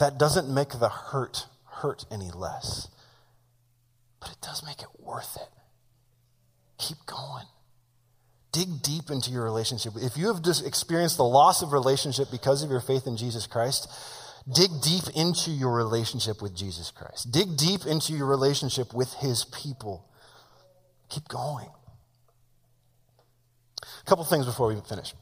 That 0.00 0.18
doesn't 0.18 0.52
make 0.52 0.70
the 0.80 0.88
hurt 0.88 1.46
hurt 1.64 2.04
any 2.10 2.30
less, 2.32 2.88
but 4.24 4.32
it 4.32 4.40
does 4.40 4.64
make 4.64 4.80
it 4.80 4.88
worth 4.98 5.36
it. 5.36 5.48
Keep 6.78 6.96
going. 7.04 7.44
Dig 8.52 8.82
deep 8.82 9.10
into 9.10 9.30
your 9.30 9.44
relationship. 9.44 9.92
If 9.96 10.16
you 10.16 10.28
have 10.32 10.42
just 10.42 10.66
experienced 10.66 11.18
the 11.18 11.24
loss 11.24 11.60
of 11.60 11.72
relationship 11.72 12.28
because 12.30 12.62
of 12.62 12.70
your 12.70 12.80
faith 12.80 13.06
in 13.06 13.18
Jesus 13.18 13.46
Christ, 13.46 13.86
dig 14.50 14.70
deep 14.82 15.02
into 15.14 15.50
your 15.50 15.72
relationship 15.72 16.40
with 16.40 16.56
Jesus 16.56 16.90
Christ. 16.90 17.30
Dig 17.30 17.56
deep 17.58 17.84
into 17.84 18.14
your 18.14 18.26
relationship 18.26 18.94
with 18.94 19.12
his 19.14 19.44
people. 19.44 20.08
Keep 21.10 21.28
going. 21.28 21.68
A 23.82 24.04
couple 24.06 24.24
things 24.24 24.46
before 24.46 24.68
we 24.68 24.80
finish. 24.88 25.12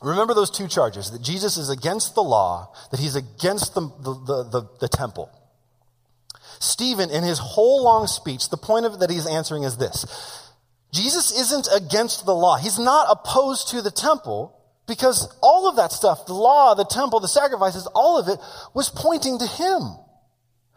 Remember 0.00 0.32
those 0.32 0.50
two 0.50 0.66
charges 0.66 1.10
that 1.10 1.20
Jesus 1.20 1.58
is 1.58 1.68
against 1.68 2.14
the 2.14 2.22
law, 2.22 2.72
that 2.90 3.00
he's 3.00 3.16
against 3.16 3.74
the, 3.74 3.82
the, 3.82 4.14
the, 4.14 4.44
the, 4.44 4.68
the 4.80 4.88
temple. 4.88 5.30
Stephen, 6.60 7.10
in 7.10 7.24
his 7.24 7.38
whole 7.38 7.82
long 7.82 8.06
speech, 8.06 8.50
the 8.50 8.56
point 8.56 8.84
of 8.86 8.94
it 8.94 9.00
that 9.00 9.10
he's 9.10 9.26
answering 9.26 9.64
is 9.64 9.78
this 9.78 10.04
Jesus 10.92 11.32
isn't 11.32 11.68
against 11.74 12.26
the 12.26 12.34
law. 12.34 12.56
He's 12.56 12.78
not 12.78 13.08
opposed 13.10 13.68
to 13.68 13.82
the 13.82 13.90
temple 13.90 14.56
because 14.86 15.36
all 15.42 15.68
of 15.68 15.76
that 15.76 15.92
stuff, 15.92 16.26
the 16.26 16.34
law, 16.34 16.74
the 16.74 16.84
temple, 16.84 17.20
the 17.20 17.28
sacrifices, 17.28 17.86
all 17.94 18.18
of 18.18 18.28
it 18.28 18.38
was 18.74 18.90
pointing 18.90 19.38
to 19.38 19.46
him. 19.46 19.96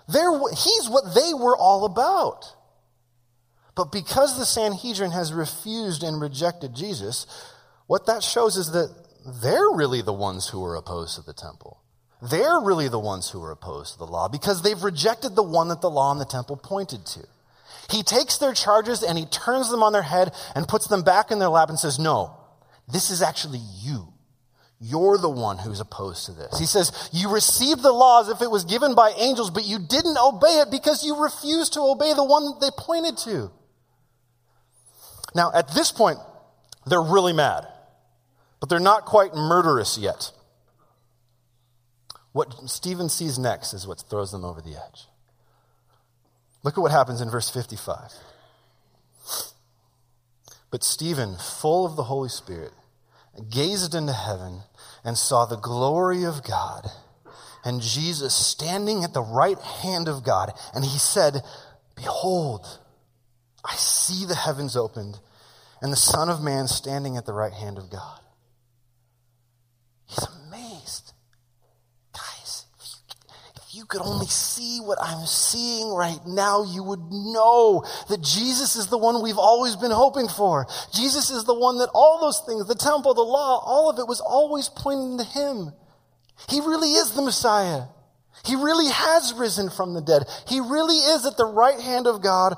There, 0.07 0.31
he's 0.49 0.89
what 0.89 1.13
they 1.13 1.33
were 1.33 1.57
all 1.57 1.85
about. 1.85 2.55
But 3.75 3.91
because 3.91 4.37
the 4.37 4.45
Sanhedrin 4.45 5.11
has 5.11 5.33
refused 5.33 6.03
and 6.03 6.21
rejected 6.21 6.75
Jesus, 6.75 7.25
what 7.87 8.05
that 8.05 8.23
shows 8.23 8.55
is 8.55 8.71
that 8.71 8.93
they're 9.41 9.71
really 9.73 10.01
the 10.01 10.13
ones 10.13 10.49
who 10.49 10.63
are 10.63 10.75
opposed 10.75 11.15
to 11.15 11.21
the 11.21 11.33
temple. 11.33 11.82
They're 12.29 12.59
really 12.61 12.87
the 12.87 12.99
ones 12.99 13.29
who 13.29 13.43
are 13.43 13.51
opposed 13.51 13.93
to 13.93 13.99
the 13.99 14.07
law 14.07 14.29
because 14.29 14.61
they've 14.61 14.81
rejected 14.81 15.35
the 15.35 15.43
one 15.43 15.67
that 15.67 15.81
the 15.81 15.89
law 15.89 16.11
and 16.11 16.21
the 16.21 16.25
temple 16.25 16.55
pointed 16.55 17.05
to. 17.07 17.27
He 17.89 18.01
takes 18.01 18.37
their 18.37 18.53
charges 18.53 19.03
and 19.03 19.17
he 19.17 19.25
turns 19.25 19.69
them 19.69 19.83
on 19.83 19.91
their 19.91 20.03
head 20.03 20.33
and 20.55 20.65
puts 20.65 20.87
them 20.87 21.03
back 21.03 21.31
in 21.31 21.39
their 21.39 21.49
lap 21.49 21.67
and 21.67 21.77
says, 21.77 21.99
No, 21.99 22.37
this 22.87 23.09
is 23.09 23.21
actually 23.21 23.59
you. 23.81 24.07
You're 24.79 25.17
the 25.17 25.29
one 25.29 25.57
who's 25.57 25.81
opposed 25.81 26.25
to 26.27 26.31
this. 26.31 26.57
He 26.57 26.65
says, 26.65 27.09
You 27.11 27.29
received 27.29 27.81
the 27.81 27.91
law 27.91 28.21
as 28.21 28.29
if 28.29 28.41
it 28.41 28.49
was 28.49 28.63
given 28.63 28.95
by 28.95 29.11
angels, 29.17 29.49
but 29.51 29.65
you 29.65 29.79
didn't 29.79 30.17
obey 30.17 30.61
it 30.61 30.71
because 30.71 31.03
you 31.03 31.21
refused 31.21 31.73
to 31.73 31.81
obey 31.81 32.13
the 32.13 32.23
one 32.23 32.45
that 32.45 32.59
they 32.61 32.71
pointed 32.77 33.17
to. 33.19 33.51
Now, 35.35 35.51
at 35.53 35.73
this 35.73 35.91
point, 35.91 36.19
they're 36.85 37.01
really 37.01 37.33
mad, 37.33 37.67
but 38.61 38.69
they're 38.69 38.79
not 38.79 39.03
quite 39.03 39.35
murderous 39.35 39.97
yet. 39.97 40.31
What 42.33 42.67
Stephen 42.69 43.09
sees 43.09 43.39
next 43.39 43.73
is 43.73 43.87
what 43.87 44.03
throws 44.09 44.31
them 44.31 44.43
over 44.43 44.59
the 44.59 44.75
edge. 44.75 45.07
Look 46.63 46.77
at 46.77 46.81
what 46.81 46.91
happens 46.91 47.21
in 47.21 47.29
verse 47.29 47.49
55. 47.49 48.11
But 50.71 50.83
Stephen, 50.83 51.35
full 51.37 51.85
of 51.85 51.95
the 51.95 52.03
Holy 52.03 52.29
Spirit, 52.29 52.71
gazed 53.49 53.93
into 53.93 54.13
heaven 54.13 54.61
and 55.03 55.17
saw 55.17 55.45
the 55.45 55.57
glory 55.57 56.23
of 56.23 56.43
God 56.43 56.87
and 57.63 57.81
Jesus 57.81 58.33
standing 58.33 59.03
at 59.03 59.13
the 59.13 59.21
right 59.21 59.59
hand 59.59 60.07
of 60.07 60.23
God. 60.23 60.51
And 60.73 60.83
he 60.83 60.97
said, 60.97 61.43
Behold, 61.95 62.79
I 63.63 63.75
see 63.75 64.25
the 64.25 64.35
heavens 64.35 64.75
opened 64.75 65.19
and 65.81 65.91
the 65.91 65.97
Son 65.97 66.29
of 66.29 66.41
Man 66.41 66.67
standing 66.67 67.15
at 67.15 67.25
the 67.27 67.33
right 67.33 67.53
hand 67.53 67.77
of 67.77 67.91
God. 67.91 68.19
He's 70.07 70.27
you 73.73 73.85
could 73.85 74.01
only 74.01 74.27
see 74.27 74.79
what 74.79 74.99
I'm 75.01 75.25
seeing 75.25 75.89
right 75.89 76.19
now, 76.27 76.63
you 76.63 76.83
would 76.83 77.11
know 77.11 77.83
that 78.07 78.21
Jesus 78.21 78.75
is 78.75 78.87
the 78.87 78.97
one 78.97 79.23
we've 79.23 79.39
always 79.39 79.75
been 79.75 79.91
hoping 79.91 80.27
for. 80.27 80.67
Jesus 80.93 81.31
is 81.31 81.45
the 81.45 81.57
one 81.57 81.79
that 81.79 81.89
all 81.93 82.21
those 82.21 82.41
things, 82.45 82.67
the 82.67 82.75
temple, 82.75 83.15
the 83.15 83.21
law, 83.21 83.63
all 83.65 83.89
of 83.89 83.97
it 83.97 84.07
was 84.07 84.21
always 84.21 84.69
pointing 84.69 85.17
to 85.17 85.23
him. 85.23 85.73
He 86.49 86.59
really 86.59 86.89
is 86.89 87.11
the 87.11 87.23
Messiah. 87.23 87.85
He 88.45 88.55
really 88.55 88.91
has 88.91 89.33
risen 89.33 89.69
from 89.69 89.93
the 89.95 90.01
dead. 90.01 90.23
He 90.47 90.59
really 90.59 90.97
is 90.97 91.25
at 91.25 91.37
the 91.37 91.45
right 91.45 91.79
hand 91.79 92.05
of 92.05 92.21
God, 92.21 92.55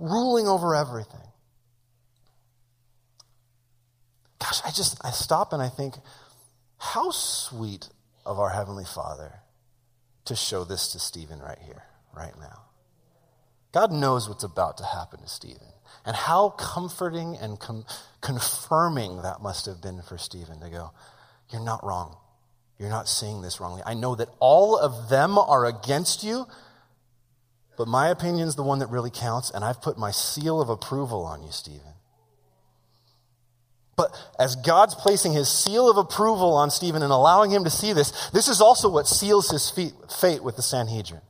ruling 0.00 0.48
over 0.48 0.74
everything. 0.74 1.20
Gosh, 4.40 4.62
I 4.64 4.70
just, 4.70 4.98
I 5.04 5.10
stop 5.10 5.52
and 5.52 5.62
I 5.62 5.68
think, 5.68 5.94
how 6.78 7.10
sweet 7.12 7.88
of 8.24 8.40
our 8.40 8.50
Heavenly 8.50 8.84
Father 8.84 9.32
to 10.26 10.36
show 10.36 10.64
this 10.64 10.92
to 10.92 10.98
Stephen 10.98 11.40
right 11.40 11.58
here, 11.64 11.82
right 12.14 12.38
now. 12.38 12.62
God 13.72 13.92
knows 13.92 14.28
what's 14.28 14.44
about 14.44 14.78
to 14.78 14.84
happen 14.84 15.20
to 15.20 15.28
Stephen. 15.28 15.68
And 16.04 16.14
how 16.14 16.50
comforting 16.50 17.36
and 17.36 17.58
com- 17.58 17.84
confirming 18.20 19.22
that 19.22 19.42
must 19.42 19.66
have 19.66 19.82
been 19.82 20.02
for 20.02 20.18
Stephen 20.18 20.60
to 20.60 20.70
go, 20.70 20.92
You're 21.50 21.64
not 21.64 21.84
wrong. 21.84 22.16
You're 22.78 22.90
not 22.90 23.08
seeing 23.08 23.42
this 23.42 23.60
wrongly. 23.60 23.82
I 23.84 23.94
know 23.94 24.14
that 24.14 24.28
all 24.38 24.78
of 24.78 25.08
them 25.08 25.38
are 25.38 25.64
against 25.64 26.22
you, 26.22 26.46
but 27.76 27.88
my 27.88 28.08
opinion 28.08 28.48
is 28.48 28.54
the 28.54 28.62
one 28.62 28.78
that 28.80 28.88
really 28.88 29.10
counts, 29.10 29.50
and 29.50 29.64
I've 29.64 29.80
put 29.80 29.98
my 29.98 30.10
seal 30.10 30.60
of 30.60 30.68
approval 30.68 31.24
on 31.24 31.42
you, 31.42 31.50
Stephen. 31.50 31.95
But 33.96 34.14
as 34.38 34.56
God's 34.56 34.94
placing 34.94 35.32
his 35.32 35.48
seal 35.48 35.88
of 35.90 35.96
approval 35.96 36.54
on 36.54 36.70
Stephen 36.70 37.02
and 37.02 37.12
allowing 37.12 37.50
him 37.50 37.64
to 37.64 37.70
see 37.70 37.94
this, 37.94 38.30
this 38.30 38.46
is 38.46 38.60
also 38.60 38.90
what 38.90 39.06
seals 39.06 39.50
his 39.50 39.70
fate 39.70 40.44
with 40.44 40.56
the 40.56 40.62
Sanhedrin. 40.62 41.22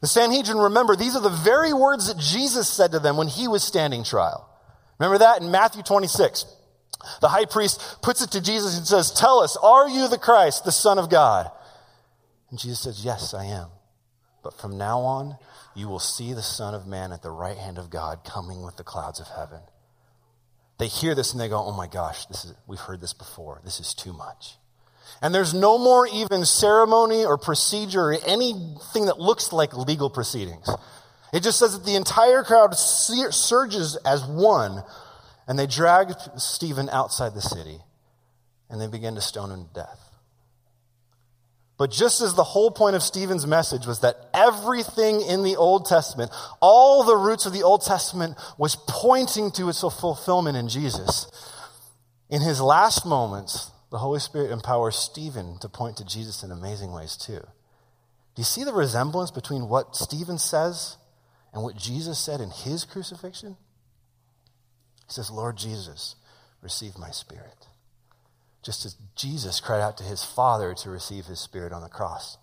The 0.00 0.06
Sanhedrin, 0.06 0.56
remember, 0.56 0.96
these 0.96 1.14
are 1.14 1.20
the 1.20 1.28
very 1.28 1.74
words 1.74 2.08
that 2.08 2.18
Jesus 2.18 2.68
said 2.68 2.92
to 2.92 3.00
them 3.00 3.18
when 3.18 3.28
he 3.28 3.48
was 3.48 3.62
standing 3.62 4.02
trial. 4.02 4.48
Remember 4.98 5.18
that 5.18 5.42
in 5.42 5.50
Matthew 5.50 5.82
26. 5.82 6.46
The 7.20 7.28
high 7.28 7.44
priest 7.44 7.98
puts 8.02 8.22
it 8.22 8.30
to 8.32 8.42
Jesus 8.42 8.76
and 8.76 8.86
says, 8.86 9.10
Tell 9.10 9.40
us, 9.40 9.56
are 9.62 9.88
you 9.88 10.08
the 10.08 10.18
Christ, 10.18 10.64
the 10.64 10.72
Son 10.72 10.98
of 10.98 11.10
God? 11.10 11.50
And 12.50 12.58
Jesus 12.58 12.80
says, 12.80 13.04
Yes, 13.04 13.34
I 13.34 13.44
am. 13.44 13.68
But 14.42 14.58
from 14.58 14.78
now 14.78 15.00
on, 15.00 15.36
you 15.74 15.88
will 15.88 15.98
see 15.98 16.32
the 16.32 16.42
Son 16.42 16.74
of 16.74 16.86
Man 16.86 17.12
at 17.12 17.22
the 17.22 17.30
right 17.30 17.56
hand 17.56 17.78
of 17.78 17.90
God 17.90 18.24
coming 18.24 18.62
with 18.62 18.76
the 18.76 18.84
clouds 18.84 19.20
of 19.20 19.28
heaven. 19.28 19.60
They 20.80 20.88
hear 20.88 21.14
this 21.14 21.32
and 21.32 21.40
they 21.40 21.50
go, 21.50 21.62
oh 21.62 21.72
my 21.72 21.86
gosh, 21.86 22.24
this 22.24 22.46
is, 22.46 22.54
we've 22.66 22.80
heard 22.80 23.02
this 23.02 23.12
before. 23.12 23.60
This 23.62 23.80
is 23.80 23.92
too 23.92 24.14
much. 24.14 24.56
And 25.20 25.34
there's 25.34 25.52
no 25.52 25.76
more 25.76 26.08
even 26.08 26.46
ceremony 26.46 27.22
or 27.22 27.36
procedure 27.36 28.00
or 28.00 28.16
anything 28.26 29.04
that 29.04 29.20
looks 29.20 29.52
like 29.52 29.76
legal 29.76 30.08
proceedings. 30.08 30.70
It 31.34 31.42
just 31.42 31.58
says 31.58 31.74
that 31.74 31.84
the 31.84 31.96
entire 31.96 32.42
crowd 32.42 32.74
surges 32.74 33.96
as 34.06 34.24
one 34.24 34.82
and 35.46 35.58
they 35.58 35.66
drag 35.66 36.14
Stephen 36.38 36.88
outside 36.88 37.34
the 37.34 37.42
city 37.42 37.80
and 38.70 38.80
they 38.80 38.86
begin 38.86 39.16
to 39.16 39.20
stone 39.20 39.50
him 39.50 39.66
to 39.66 39.74
death. 39.74 39.99
But 41.80 41.90
just 41.90 42.20
as 42.20 42.34
the 42.34 42.44
whole 42.44 42.70
point 42.70 42.94
of 42.94 43.02
Stephen's 43.02 43.46
message 43.46 43.86
was 43.86 44.00
that 44.00 44.28
everything 44.34 45.22
in 45.22 45.44
the 45.44 45.56
Old 45.56 45.86
Testament, 45.86 46.30
all 46.60 47.04
the 47.04 47.16
roots 47.16 47.46
of 47.46 47.54
the 47.54 47.62
Old 47.62 47.80
Testament 47.80 48.36
was 48.58 48.76
pointing 48.86 49.50
to 49.52 49.70
its 49.70 49.80
fulfillment 49.80 50.58
in 50.58 50.68
Jesus, 50.68 51.26
in 52.28 52.42
his 52.42 52.60
last 52.60 53.06
moments, 53.06 53.70
the 53.90 53.96
Holy 53.96 54.20
Spirit 54.20 54.50
empowers 54.50 54.94
Stephen 54.94 55.58
to 55.60 55.70
point 55.70 55.96
to 55.96 56.04
Jesus 56.04 56.42
in 56.42 56.50
amazing 56.50 56.92
ways 56.92 57.16
too. 57.16 57.40
Do 57.40 58.36
you 58.36 58.44
see 58.44 58.64
the 58.64 58.74
resemblance 58.74 59.30
between 59.30 59.70
what 59.70 59.96
Stephen 59.96 60.36
says 60.36 60.98
and 61.54 61.62
what 61.62 61.78
Jesus 61.78 62.18
said 62.18 62.42
in 62.42 62.50
his 62.50 62.84
crucifixion? 62.84 63.56
He 65.06 65.14
says, 65.14 65.30
Lord 65.30 65.56
Jesus, 65.56 66.14
receive 66.60 66.98
my 66.98 67.10
spirit. 67.10 67.69
Just 68.62 68.84
as 68.84 68.96
Jesus 69.16 69.60
cried 69.60 69.80
out 69.80 69.96
to 69.98 70.04
his 70.04 70.22
Father 70.22 70.74
to 70.74 70.90
receive 70.90 71.26
his 71.26 71.40
spirit 71.40 71.72
on 71.72 71.82
the 71.82 71.88
cross. 71.88 72.36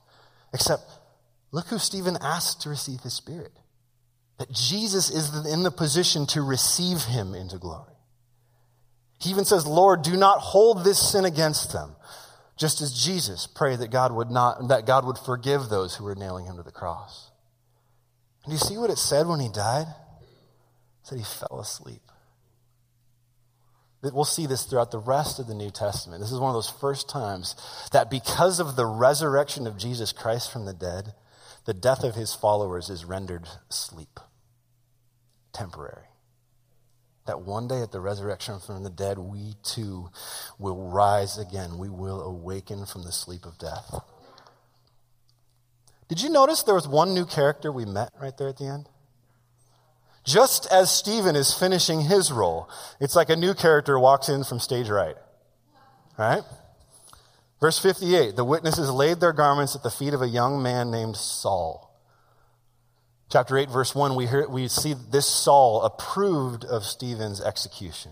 Except, 0.53 0.84
look 1.51 1.67
who 1.67 1.77
Stephen 1.77 2.17
asked 2.21 2.62
to 2.62 2.69
receive 2.69 3.01
his 3.01 3.13
spirit. 3.13 3.51
That 4.39 4.51
Jesus 4.51 5.10
is 5.10 5.45
in 5.45 5.63
the 5.63 5.71
position 5.71 6.25
to 6.27 6.41
receive 6.41 7.03
him 7.03 7.34
into 7.34 7.58
glory. 7.58 7.93
He 9.19 9.32
even 9.32 9.45
says, 9.45 9.65
Lord, 9.65 10.03
do 10.03 10.15
not 10.15 10.39
hold 10.39 10.84
this 10.84 10.99
sin 11.12 11.25
against 11.25 11.73
them. 11.73 11.95
Just 12.56 12.82
as 12.82 12.93
Jesus 12.93 13.45
prayed 13.47 13.80
that 13.80 13.91
God 13.91 14.12
would 14.12 14.32
not, 14.32 14.67
that 14.69 14.86
God 14.86 15.06
would 15.06 15.17
forgive 15.17 15.69
those 15.69 15.95
who 15.95 16.03
were 16.03 16.15
nailing 16.15 16.45
him 16.45 16.58
to 16.58 16.63
the 16.63 16.71
cross. 16.71 17.30
And 18.43 18.51
do 18.51 18.53
you 18.53 18.60
see 18.60 18.77
what 18.77 18.89
it 18.89 18.97
said 18.97 19.27
when 19.27 19.39
he 19.39 19.49
died? 19.49 19.88
It 19.88 20.27
said 21.03 21.17
he 21.19 21.23
fell 21.23 21.60
asleep. 21.60 22.01
We'll 24.01 24.25
see 24.25 24.45
this 24.45 24.63
throughout 24.63 24.91
the 24.91 24.99
rest 24.99 25.39
of 25.39 25.47
the 25.47 25.55
New 25.55 25.71
Testament. 25.71 26.21
This 26.21 26.31
is 26.31 26.39
one 26.39 26.49
of 26.49 26.55
those 26.55 26.69
first 26.69 27.10
times 27.10 27.55
that 27.91 28.12
because 28.12 28.60
of 28.60 28.75
the 28.75 28.86
resurrection 28.86 29.65
of 29.65 29.77
Jesus 29.77 30.12
Christ 30.12 30.51
from 30.51 30.65
the 30.65 30.73
dead, 30.73 31.13
the 31.65 31.73
death 31.73 32.03
of 32.03 32.15
his 32.15 32.33
followers 32.33 32.89
is 32.89 33.05
rendered 33.05 33.47
sleep, 33.69 34.19
temporary. 35.51 36.05
That 37.25 37.41
one 37.41 37.67
day 37.67 37.81
at 37.81 37.91
the 37.91 37.99
resurrection 37.99 38.60
from 38.60 38.83
the 38.83 38.89
dead, 38.89 39.17
we 39.17 39.55
too 39.63 40.10
will 40.57 40.89
rise 40.89 41.38
again. 41.38 41.77
We 41.77 41.89
will 41.89 42.21
awaken 42.21 42.86
from 42.86 43.03
the 43.03 43.12
sleep 43.12 43.45
of 43.45 43.57
death. 43.57 43.99
Did 46.07 46.21
you 46.21 46.29
notice 46.29 46.63
there 46.63 46.75
was 46.75 46.88
one 46.88 47.13
new 47.13 47.25
character 47.25 47.69
we 47.71 47.83
met 47.83 48.13
right 48.21 48.38
there 48.38 48.47
at 48.47 48.57
the 48.57 48.67
end? 48.67 48.88
Just 50.28 50.68
as 50.70 50.92
Stephen 50.92 51.38
is 51.38 51.54
finishing 51.54 52.02
his 52.02 52.34
role, 52.34 52.70
it's 53.00 53.16
like 53.16 53.30
a 53.30 53.36
new 53.38 53.54
character 53.54 53.98
walks 53.98 54.28
in 54.28 54.44
from 54.44 54.60
stage 54.60 54.90
right. 54.90 55.16
Right? 56.18 56.44
Verse 57.62 57.80
58 57.80 58.36
the 58.36 58.44
witnesses 58.44 58.92
laid 58.92 59.22
their 59.22 59.32
garments 59.32 59.74
at 59.74 59.84
the 59.84 59.90
feet 59.90 60.13
of 60.13 60.22
a 60.22 60.28
young 60.28 60.62
man 60.62 60.92
named 60.92 61.16
Saul. 61.16 61.86
Chapter 63.30 63.58
8, 63.58 63.70
verse 63.70 63.94
1, 63.94 64.16
we, 64.16 64.26
hear, 64.26 64.48
we 64.48 64.70
see 64.70 64.94
this 64.94 65.28
Saul 65.28 65.82
approved 65.82 66.63
of 66.63 66.86
Stephen's 66.86 67.42
execution. 67.42 68.12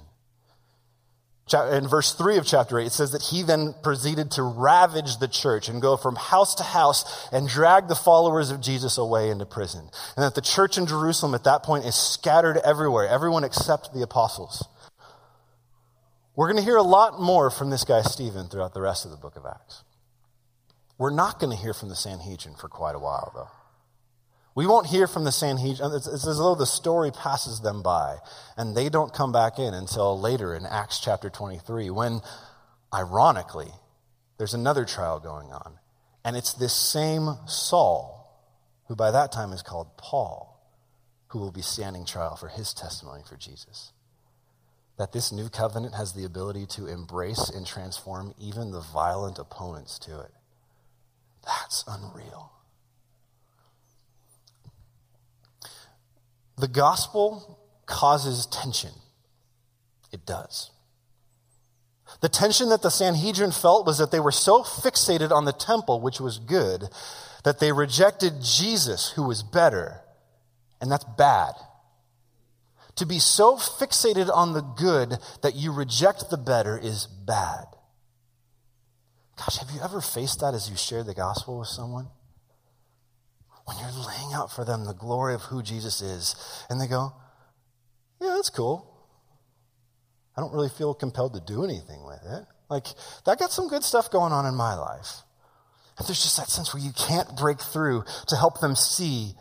In 1.53 1.87
verse 1.87 2.13
3 2.13 2.37
of 2.37 2.45
chapter 2.45 2.79
8, 2.79 2.87
it 2.87 2.91
says 2.91 3.11
that 3.11 3.21
he 3.21 3.43
then 3.43 3.75
proceeded 3.83 4.31
to 4.31 4.41
ravage 4.41 5.19
the 5.19 5.27
church 5.27 5.69
and 5.69 5.79
go 5.79 5.95
from 5.95 6.15
house 6.15 6.55
to 6.55 6.63
house 6.63 7.29
and 7.31 7.47
drag 7.47 7.87
the 7.87 7.95
followers 7.95 8.49
of 8.49 8.61
Jesus 8.61 8.97
away 8.97 9.29
into 9.29 9.45
prison. 9.45 9.87
And 10.17 10.23
that 10.23 10.33
the 10.33 10.41
church 10.41 10.79
in 10.79 10.87
Jerusalem 10.87 11.35
at 11.35 11.43
that 11.43 11.61
point 11.61 11.85
is 11.85 11.95
scattered 11.95 12.57
everywhere, 12.57 13.07
everyone 13.07 13.43
except 13.43 13.93
the 13.93 14.01
apostles. 14.01 14.67
We're 16.35 16.47
going 16.47 16.57
to 16.57 16.63
hear 16.63 16.77
a 16.77 16.83
lot 16.83 17.21
more 17.21 17.51
from 17.51 17.69
this 17.69 17.83
guy, 17.83 18.01
Stephen, 18.01 18.47
throughout 18.47 18.73
the 18.73 18.81
rest 18.81 19.05
of 19.05 19.11
the 19.11 19.17
book 19.17 19.35
of 19.35 19.45
Acts. 19.45 19.83
We're 20.97 21.13
not 21.13 21.39
going 21.39 21.55
to 21.55 21.61
hear 21.61 21.75
from 21.75 21.89
the 21.89 21.95
Sanhedrin 21.95 22.55
for 22.55 22.69
quite 22.69 22.95
a 22.95 22.99
while, 22.99 23.31
though. 23.35 23.64
We 24.55 24.65
won't 24.65 24.87
hear 24.87 25.05
from 25.05 25.25
the 25.25 25.33
Sanhedrin. 25.33 25.91
It's, 25.93 26.07
it's, 26.07 26.25
as 26.25 26.37
though 26.37 26.55
the 26.55 26.65
story 26.65 27.11
passes 27.11 27.59
them 27.59 27.83
by, 27.83 28.15
and 28.55 28.75
they 28.75 28.87
don't 28.87 29.13
come 29.13 29.33
back 29.33 29.59
in 29.59 29.73
until 29.73 30.17
later 30.17 30.55
in 30.55 30.65
Acts 30.65 30.99
chapter 30.99 31.29
23, 31.29 31.89
when, 31.89 32.21
ironically, 32.93 33.71
there's 34.37 34.53
another 34.53 34.85
trial 34.85 35.19
going 35.19 35.51
on. 35.51 35.77
And 36.23 36.37
it's 36.37 36.53
this 36.53 36.73
same 36.73 37.35
Saul, 37.47 38.33
who 38.87 38.95
by 38.95 39.11
that 39.11 39.33
time 39.33 39.51
is 39.51 39.61
called 39.61 39.97
Paul, 39.97 40.57
who 41.27 41.39
will 41.39 41.51
be 41.51 41.61
standing 41.61 42.05
trial 42.05 42.37
for 42.37 42.47
his 42.47 42.73
testimony 42.73 43.23
for 43.27 43.35
Jesus. 43.35 43.91
That 44.97 45.11
this 45.11 45.33
new 45.33 45.49
covenant 45.49 45.95
has 45.95 46.13
the 46.13 46.23
ability 46.23 46.65
to 46.67 46.87
embrace 46.87 47.49
and 47.49 47.67
transform 47.67 48.33
even 48.39 48.71
the 48.71 48.79
violent 48.79 49.37
opponents 49.37 49.99
to 49.99 50.21
it. 50.21 50.31
That's 51.45 51.83
unreal. 51.85 52.54
The 56.57 56.67
gospel 56.67 57.59
causes 57.85 58.45
tension. 58.45 58.91
It 60.11 60.25
does. 60.25 60.71
The 62.21 62.29
tension 62.29 62.69
that 62.69 62.81
the 62.81 62.89
Sanhedrin 62.89 63.51
felt 63.51 63.85
was 63.85 63.97
that 63.97 64.11
they 64.11 64.19
were 64.19 64.31
so 64.31 64.63
fixated 64.63 65.31
on 65.31 65.45
the 65.45 65.51
temple, 65.51 65.99
which 65.99 66.19
was 66.19 66.39
good, 66.39 66.85
that 67.43 67.59
they 67.59 67.71
rejected 67.71 68.41
Jesus, 68.41 69.11
who 69.11 69.23
was 69.23 69.43
better. 69.43 70.01
And 70.79 70.91
that's 70.91 71.05
bad. 71.17 71.53
To 72.95 73.05
be 73.05 73.19
so 73.19 73.57
fixated 73.57 74.33
on 74.33 74.53
the 74.53 74.61
good 74.61 75.17
that 75.41 75.55
you 75.55 75.73
reject 75.73 76.29
the 76.29 76.37
better 76.37 76.77
is 76.77 77.07
bad. 77.07 77.65
Gosh, 79.37 79.57
have 79.57 79.71
you 79.71 79.81
ever 79.81 79.99
faced 79.99 80.39
that 80.39 80.53
as 80.53 80.69
you 80.69 80.77
share 80.77 81.03
the 81.03 81.13
gospel 81.13 81.59
with 81.59 81.67
someone? 81.67 82.07
When 83.65 83.77
you're 83.79 83.91
laying 83.91 84.33
out 84.33 84.51
for 84.51 84.63
them 84.63 84.85
the 84.85 84.93
glory 84.93 85.33
of 85.33 85.41
who 85.41 85.61
Jesus 85.61 86.01
is, 86.01 86.35
and 86.69 86.79
they 86.79 86.87
go, 86.87 87.13
Yeah, 88.21 88.33
that's 88.35 88.49
cool. 88.49 88.91
I 90.37 90.41
don't 90.41 90.53
really 90.53 90.69
feel 90.69 90.93
compelled 90.93 91.33
to 91.33 91.41
do 91.41 91.63
anything 91.63 92.05
with 92.05 92.21
it. 92.25 92.45
Like, 92.69 92.87
that 93.25 93.39
got 93.39 93.51
some 93.51 93.67
good 93.67 93.83
stuff 93.83 94.11
going 94.11 94.33
on 94.33 94.45
in 94.45 94.55
my 94.55 94.75
life. 94.75 95.21
And 95.97 96.07
there's 96.07 96.21
just 96.21 96.37
that 96.37 96.49
sense 96.49 96.73
where 96.73 96.83
you 96.83 96.91
can't 96.91 97.37
break 97.37 97.61
through 97.61 98.03
to 98.27 98.35
help 98.35 98.59
them 98.59 98.75
see. 98.75 99.33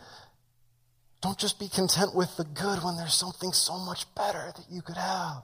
Don't 1.21 1.39
just 1.39 1.59
be 1.59 1.69
content 1.69 2.15
with 2.15 2.37
the 2.37 2.45
good 2.45 2.85
when 2.85 2.97
there's 2.97 3.15
something 3.15 3.53
so 3.53 3.79
much 3.79 4.05
better 4.15 4.53
that 4.55 4.67
you 4.71 4.83
could 4.83 4.97
have. 4.97 5.43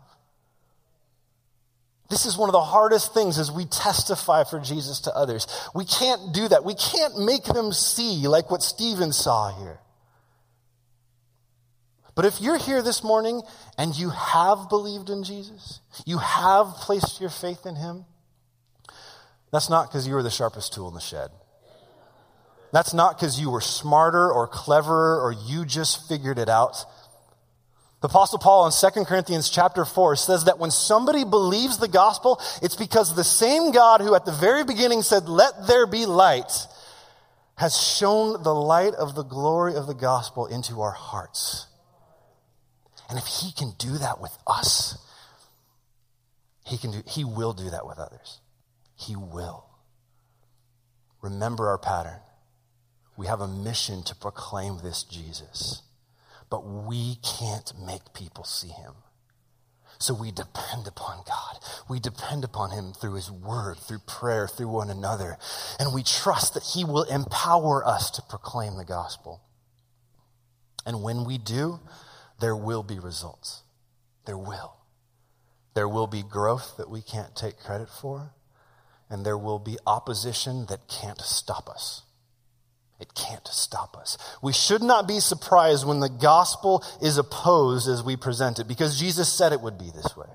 This 2.10 2.26
is 2.26 2.36
one 2.36 2.48
of 2.48 2.52
the 2.52 2.60
hardest 2.60 3.14
things 3.14 3.38
as 3.38 3.52
we 3.52 3.64
testify 3.66 4.42
for 4.42 4.58
Jesus 4.58 5.00
to 5.02 5.14
others. 5.14 5.46
We 5.74 5.84
can't 5.84 6.34
do 6.34 6.48
that. 6.48 6.64
We 6.64 6.74
can't 6.74 7.20
make 7.20 7.44
them 7.44 7.72
see 7.72 8.26
like 8.26 8.50
what 8.50 8.62
Stephen 8.62 9.12
saw 9.12 9.56
here. 9.56 9.78
But 12.16 12.24
if 12.24 12.40
you're 12.40 12.58
here 12.58 12.82
this 12.82 13.04
morning 13.04 13.42
and 13.78 13.96
you 13.96 14.10
have 14.10 14.68
believed 14.68 15.08
in 15.08 15.22
Jesus, 15.22 15.80
you 16.04 16.18
have 16.18 16.66
placed 16.80 17.20
your 17.20 17.30
faith 17.30 17.64
in 17.64 17.76
him, 17.76 18.04
that's 19.52 19.70
not 19.70 19.88
because 19.88 20.06
you 20.06 20.14
were 20.14 20.22
the 20.22 20.30
sharpest 20.30 20.72
tool 20.72 20.88
in 20.88 20.94
the 20.94 21.00
shed. 21.00 21.30
That's 22.72 22.92
not 22.92 23.18
because 23.18 23.40
you 23.40 23.50
were 23.50 23.60
smarter 23.60 24.30
or 24.30 24.48
cleverer 24.48 25.20
or 25.20 25.32
you 25.32 25.64
just 25.64 26.08
figured 26.08 26.38
it 26.38 26.48
out. 26.48 26.84
The 28.00 28.08
apostle 28.08 28.38
Paul 28.38 28.66
in 28.66 28.72
2 28.72 29.04
Corinthians 29.04 29.50
chapter 29.50 29.84
4 29.84 30.16
says 30.16 30.44
that 30.44 30.58
when 30.58 30.70
somebody 30.70 31.24
believes 31.24 31.76
the 31.76 31.88
gospel, 31.88 32.40
it's 32.62 32.76
because 32.76 33.14
the 33.14 33.24
same 33.24 33.72
God 33.72 34.00
who 34.00 34.14
at 34.14 34.24
the 34.24 34.32
very 34.32 34.64
beginning 34.64 35.02
said, 35.02 35.28
let 35.28 35.66
there 35.66 35.86
be 35.86 36.06
light, 36.06 36.66
has 37.56 37.76
shown 37.76 38.42
the 38.42 38.54
light 38.54 38.94
of 38.94 39.14
the 39.14 39.22
glory 39.22 39.74
of 39.74 39.86
the 39.86 39.94
gospel 39.94 40.46
into 40.46 40.80
our 40.80 40.92
hearts. 40.92 41.66
And 43.10 43.18
if 43.18 43.26
he 43.26 43.52
can 43.52 43.74
do 43.78 43.98
that 43.98 44.18
with 44.18 44.36
us, 44.46 44.96
he 46.64 46.78
can 46.78 46.92
do, 46.92 47.02
he 47.06 47.24
will 47.24 47.52
do 47.52 47.68
that 47.68 47.86
with 47.86 47.98
others. 47.98 48.40
He 48.94 49.14
will. 49.14 49.66
Remember 51.20 51.68
our 51.68 51.78
pattern. 51.78 52.20
We 53.18 53.26
have 53.26 53.42
a 53.42 53.48
mission 53.48 54.02
to 54.04 54.14
proclaim 54.14 54.78
this 54.82 55.02
Jesus 55.02 55.82
but 56.50 56.66
we 56.66 57.16
can't 57.22 57.72
make 57.78 58.12
people 58.12 58.44
see 58.44 58.68
him. 58.68 58.94
So 60.00 60.14
we 60.14 60.30
depend 60.32 60.86
upon 60.86 61.24
God. 61.26 61.58
We 61.88 62.00
depend 62.00 62.42
upon 62.42 62.70
Him 62.70 62.94
through 62.94 63.14
His 63.14 63.30
Word, 63.30 63.76
through 63.76 63.98
prayer, 64.06 64.48
through 64.48 64.68
one 64.68 64.88
another. 64.88 65.36
And 65.78 65.92
we 65.92 66.02
trust 66.02 66.54
that 66.54 66.62
He 66.74 66.84
will 66.84 67.02
empower 67.02 67.86
us 67.86 68.10
to 68.12 68.22
proclaim 68.22 68.78
the 68.78 68.84
gospel. 68.86 69.42
And 70.86 71.02
when 71.02 71.26
we 71.26 71.36
do, 71.36 71.80
there 72.40 72.56
will 72.56 72.82
be 72.82 72.98
results. 72.98 73.62
There 74.24 74.38
will. 74.38 74.76
There 75.74 75.88
will 75.88 76.06
be 76.06 76.22
growth 76.22 76.78
that 76.78 76.88
we 76.88 77.02
can't 77.02 77.36
take 77.36 77.58
credit 77.58 77.90
for. 77.90 78.32
And 79.10 79.26
there 79.26 79.38
will 79.38 79.58
be 79.58 79.76
opposition 79.86 80.64
that 80.70 80.88
can't 80.88 81.20
stop 81.20 81.68
us. 81.68 82.04
It 83.00 83.14
can't 83.14 83.46
stop 83.48 83.96
us. 83.96 84.18
We 84.42 84.52
should 84.52 84.82
not 84.82 85.08
be 85.08 85.20
surprised 85.20 85.86
when 85.86 86.00
the 86.00 86.10
gospel 86.10 86.84
is 87.00 87.16
opposed 87.16 87.88
as 87.88 88.02
we 88.02 88.16
present 88.16 88.58
it, 88.58 88.68
because 88.68 89.00
Jesus 89.00 89.32
said 89.32 89.52
it 89.52 89.62
would 89.62 89.78
be 89.78 89.90
this 89.90 90.16
way. 90.16 90.28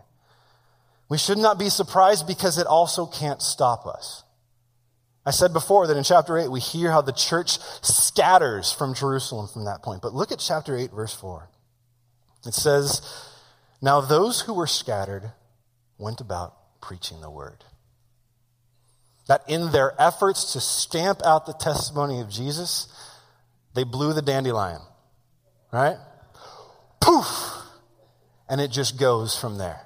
We 1.07 1.19
should 1.19 1.37
not 1.37 1.59
be 1.59 1.69
surprised 1.69 2.25
because 2.25 2.57
it 2.57 2.65
also 2.65 3.05
can't 3.05 3.41
stop 3.41 3.85
us. 3.85 4.23
I 5.25 5.31
said 5.31 5.53
before 5.53 5.87
that 5.87 5.97
in 5.97 6.03
chapter 6.03 6.37
8, 6.37 6.49
we 6.49 6.59
hear 6.59 6.91
how 6.91 7.01
the 7.01 7.11
church 7.11 7.57
scatters 7.81 8.71
from 8.71 8.93
Jerusalem 8.93 9.47
from 9.47 9.65
that 9.65 9.83
point. 9.83 10.01
But 10.01 10.13
look 10.13 10.31
at 10.31 10.39
chapter 10.39 10.75
8, 10.75 10.91
verse 10.91 11.13
4. 11.13 11.49
It 12.45 12.53
says, 12.53 13.01
Now 13.81 14.01
those 14.01 14.41
who 14.41 14.53
were 14.53 14.67
scattered 14.67 15.31
went 15.97 16.21
about 16.21 16.81
preaching 16.81 17.21
the 17.21 17.29
word. 17.31 17.63
That 19.27 19.43
in 19.47 19.71
their 19.71 19.93
efforts 19.99 20.53
to 20.53 20.61
stamp 20.61 21.21
out 21.25 21.45
the 21.45 21.53
testimony 21.53 22.21
of 22.21 22.29
Jesus, 22.29 22.87
they 23.73 23.83
blew 23.83 24.13
the 24.13 24.21
dandelion, 24.21 24.81
right? 25.71 25.97
Poof! 27.01 27.53
And 28.47 28.61
it 28.61 28.69
just 28.69 28.99
goes 28.99 29.35
from 29.37 29.57
there. 29.57 29.81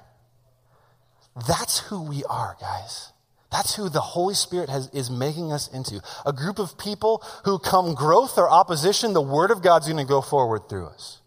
That's 1.48 1.78
who 1.78 2.02
we 2.02 2.24
are, 2.24 2.56
guys. 2.60 3.12
That's 3.50 3.74
who 3.74 3.88
the 3.88 4.00
Holy 4.00 4.34
Spirit 4.34 4.68
has, 4.68 4.88
is 4.90 5.10
making 5.10 5.52
us 5.52 5.68
into. 5.68 6.00
A 6.24 6.32
group 6.32 6.58
of 6.58 6.78
people 6.78 7.24
who 7.44 7.58
come 7.58 7.94
growth 7.94 8.38
or 8.38 8.48
opposition, 8.48 9.12
the 9.12 9.20
Word 9.20 9.50
of 9.50 9.62
God's 9.62 9.86
going 9.86 10.04
to 10.04 10.08
go 10.08 10.20
forward 10.20 10.68
through 10.68 10.86
us. 10.86 11.19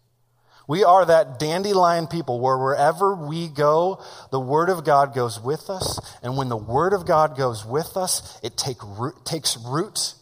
We 0.66 0.82
are 0.82 1.04
that 1.04 1.38
dandelion 1.38 2.06
people 2.06 2.40
where 2.40 2.56
wherever 2.56 3.14
we 3.14 3.48
go, 3.48 4.02
the 4.30 4.40
Word 4.40 4.70
of 4.70 4.84
God 4.84 5.14
goes 5.14 5.40
with 5.40 5.68
us. 5.68 6.00
And 6.22 6.36
when 6.36 6.48
the 6.48 6.56
Word 6.56 6.92
of 6.92 7.06
God 7.06 7.36
goes 7.36 7.64
with 7.66 7.96
us, 7.96 8.40
it 8.42 8.56
take 8.56 8.78
root, 8.82 9.24
takes 9.24 9.58
root 9.58 10.14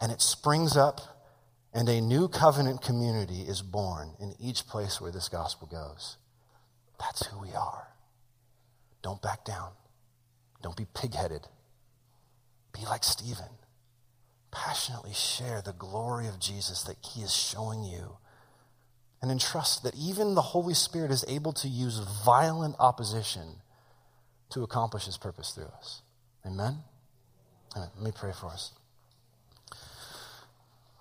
and 0.00 0.10
it 0.10 0.20
springs 0.20 0.76
up, 0.76 1.00
and 1.72 1.88
a 1.88 2.00
new 2.00 2.28
covenant 2.28 2.82
community 2.82 3.42
is 3.42 3.62
born 3.62 4.14
in 4.18 4.34
each 4.40 4.66
place 4.66 5.00
where 5.00 5.12
this 5.12 5.28
gospel 5.28 5.68
goes. 5.68 6.16
That's 6.98 7.26
who 7.26 7.40
we 7.40 7.52
are. 7.54 7.88
Don't 9.02 9.22
back 9.22 9.44
down. 9.44 9.70
Don't 10.62 10.76
be 10.76 10.86
pigheaded. 10.86 11.44
Be 12.72 12.84
like 12.84 13.04
Stephen. 13.04 13.48
Passionately 14.50 15.12
share 15.12 15.62
the 15.62 15.72
glory 15.72 16.28
of 16.28 16.38
Jesus 16.38 16.82
that 16.82 16.96
he 17.02 17.22
is 17.22 17.34
showing 17.34 17.84
you. 17.84 18.16
And 19.22 19.30
entrust 19.30 19.84
that 19.84 19.94
even 19.94 20.34
the 20.34 20.42
Holy 20.42 20.74
Spirit 20.74 21.12
is 21.12 21.24
able 21.28 21.52
to 21.54 21.68
use 21.68 21.98
violent 22.24 22.74
opposition 22.80 23.60
to 24.50 24.64
accomplish 24.64 25.06
his 25.06 25.16
purpose 25.16 25.52
through 25.52 25.70
us. 25.78 26.02
Amen? 26.44 26.78
Amen. 27.76 27.88
Let 27.96 28.04
me 28.04 28.10
pray 28.14 28.32
for 28.32 28.48
us. 28.48 28.72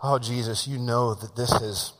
Oh, 0.03 0.19
Jesus, 0.19 0.67
you 0.67 0.77
know 0.77 1.13
that 1.15 1.35
this 1.35 1.51
is 1.61 1.93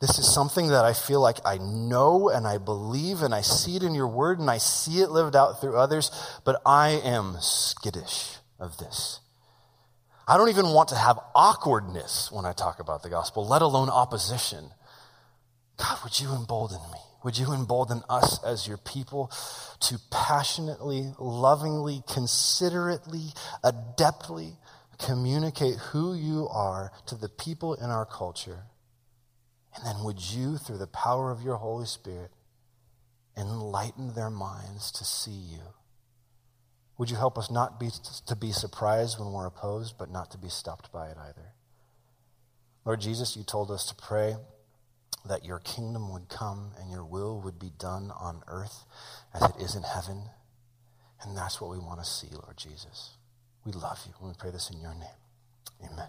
this 0.00 0.18
is 0.18 0.32
something 0.32 0.68
that 0.68 0.84
I 0.84 0.92
feel 0.92 1.20
like 1.20 1.38
I 1.44 1.56
know 1.56 2.28
and 2.28 2.46
I 2.46 2.58
believe 2.58 3.22
and 3.22 3.34
I 3.34 3.40
see 3.40 3.76
it 3.76 3.82
in 3.82 3.94
your 3.94 4.08
word 4.08 4.38
and 4.38 4.50
I 4.50 4.58
see 4.58 5.00
it 5.00 5.10
lived 5.10 5.34
out 5.34 5.60
through 5.60 5.78
others, 5.78 6.10
but 6.44 6.60
I 6.66 7.00
am 7.02 7.36
skittish 7.40 8.36
of 8.60 8.76
this. 8.76 9.20
I 10.28 10.36
don't 10.36 10.48
even 10.48 10.70
want 10.70 10.88
to 10.88 10.96
have 10.96 11.18
awkwardness 11.34 12.32
when 12.32 12.44
I 12.44 12.52
talk 12.52 12.80
about 12.80 13.02
the 13.02 13.08
gospel, 13.08 13.46
let 13.46 13.62
alone 13.62 13.88
opposition. 13.88 14.70
God, 15.76 15.98
would 16.02 16.18
you 16.18 16.34
embolden 16.34 16.80
me? 16.92 16.98
Would 17.22 17.38
you 17.38 17.52
embolden 17.52 18.02
us 18.08 18.42
as 18.44 18.66
your 18.66 18.76
people 18.76 19.30
to 19.80 19.98
passionately, 20.10 21.12
lovingly, 21.18 22.02
considerately, 22.08 23.32
adeptly 23.62 24.56
communicate 24.98 25.76
who 25.76 26.14
you 26.14 26.48
are 26.48 26.90
to 27.06 27.14
the 27.14 27.28
people 27.28 27.74
in 27.74 27.90
our 27.90 28.06
culture? 28.06 28.64
And 29.76 29.84
then 29.86 30.04
would 30.04 30.20
you, 30.20 30.56
through 30.56 30.78
the 30.78 30.86
power 30.86 31.30
of 31.30 31.42
your 31.42 31.56
Holy 31.56 31.86
Spirit, 31.86 32.30
enlighten 33.36 34.14
their 34.14 34.30
minds 34.30 34.90
to 34.92 35.04
see 35.04 35.30
you? 35.30 35.75
Would 36.98 37.10
you 37.10 37.16
help 37.16 37.36
us 37.36 37.50
not 37.50 37.78
be, 37.78 37.90
to 38.26 38.36
be 38.36 38.52
surprised 38.52 39.18
when 39.18 39.32
we're 39.32 39.46
opposed, 39.46 39.98
but 39.98 40.10
not 40.10 40.30
to 40.30 40.38
be 40.38 40.48
stopped 40.48 40.90
by 40.92 41.08
it 41.08 41.16
either? 41.18 41.52
Lord 42.84 43.00
Jesus, 43.00 43.36
you 43.36 43.42
told 43.42 43.70
us 43.70 43.84
to 43.86 43.94
pray 43.94 44.36
that 45.28 45.44
your 45.44 45.58
kingdom 45.58 46.12
would 46.12 46.28
come 46.28 46.70
and 46.80 46.90
your 46.90 47.04
will 47.04 47.40
would 47.40 47.58
be 47.58 47.70
done 47.78 48.12
on 48.18 48.42
earth 48.46 48.84
as 49.34 49.42
it 49.50 49.56
is 49.60 49.74
in 49.74 49.82
heaven. 49.82 50.22
And 51.22 51.36
that's 51.36 51.60
what 51.60 51.70
we 51.70 51.78
want 51.78 52.00
to 52.00 52.06
see, 52.08 52.28
Lord 52.32 52.56
Jesus. 52.56 53.16
We 53.64 53.72
love 53.72 54.00
you. 54.06 54.14
And 54.20 54.28
we 54.28 54.34
pray 54.38 54.50
this 54.50 54.70
in 54.70 54.80
your 54.80 54.94
name. 54.94 55.90
Amen. 55.90 56.08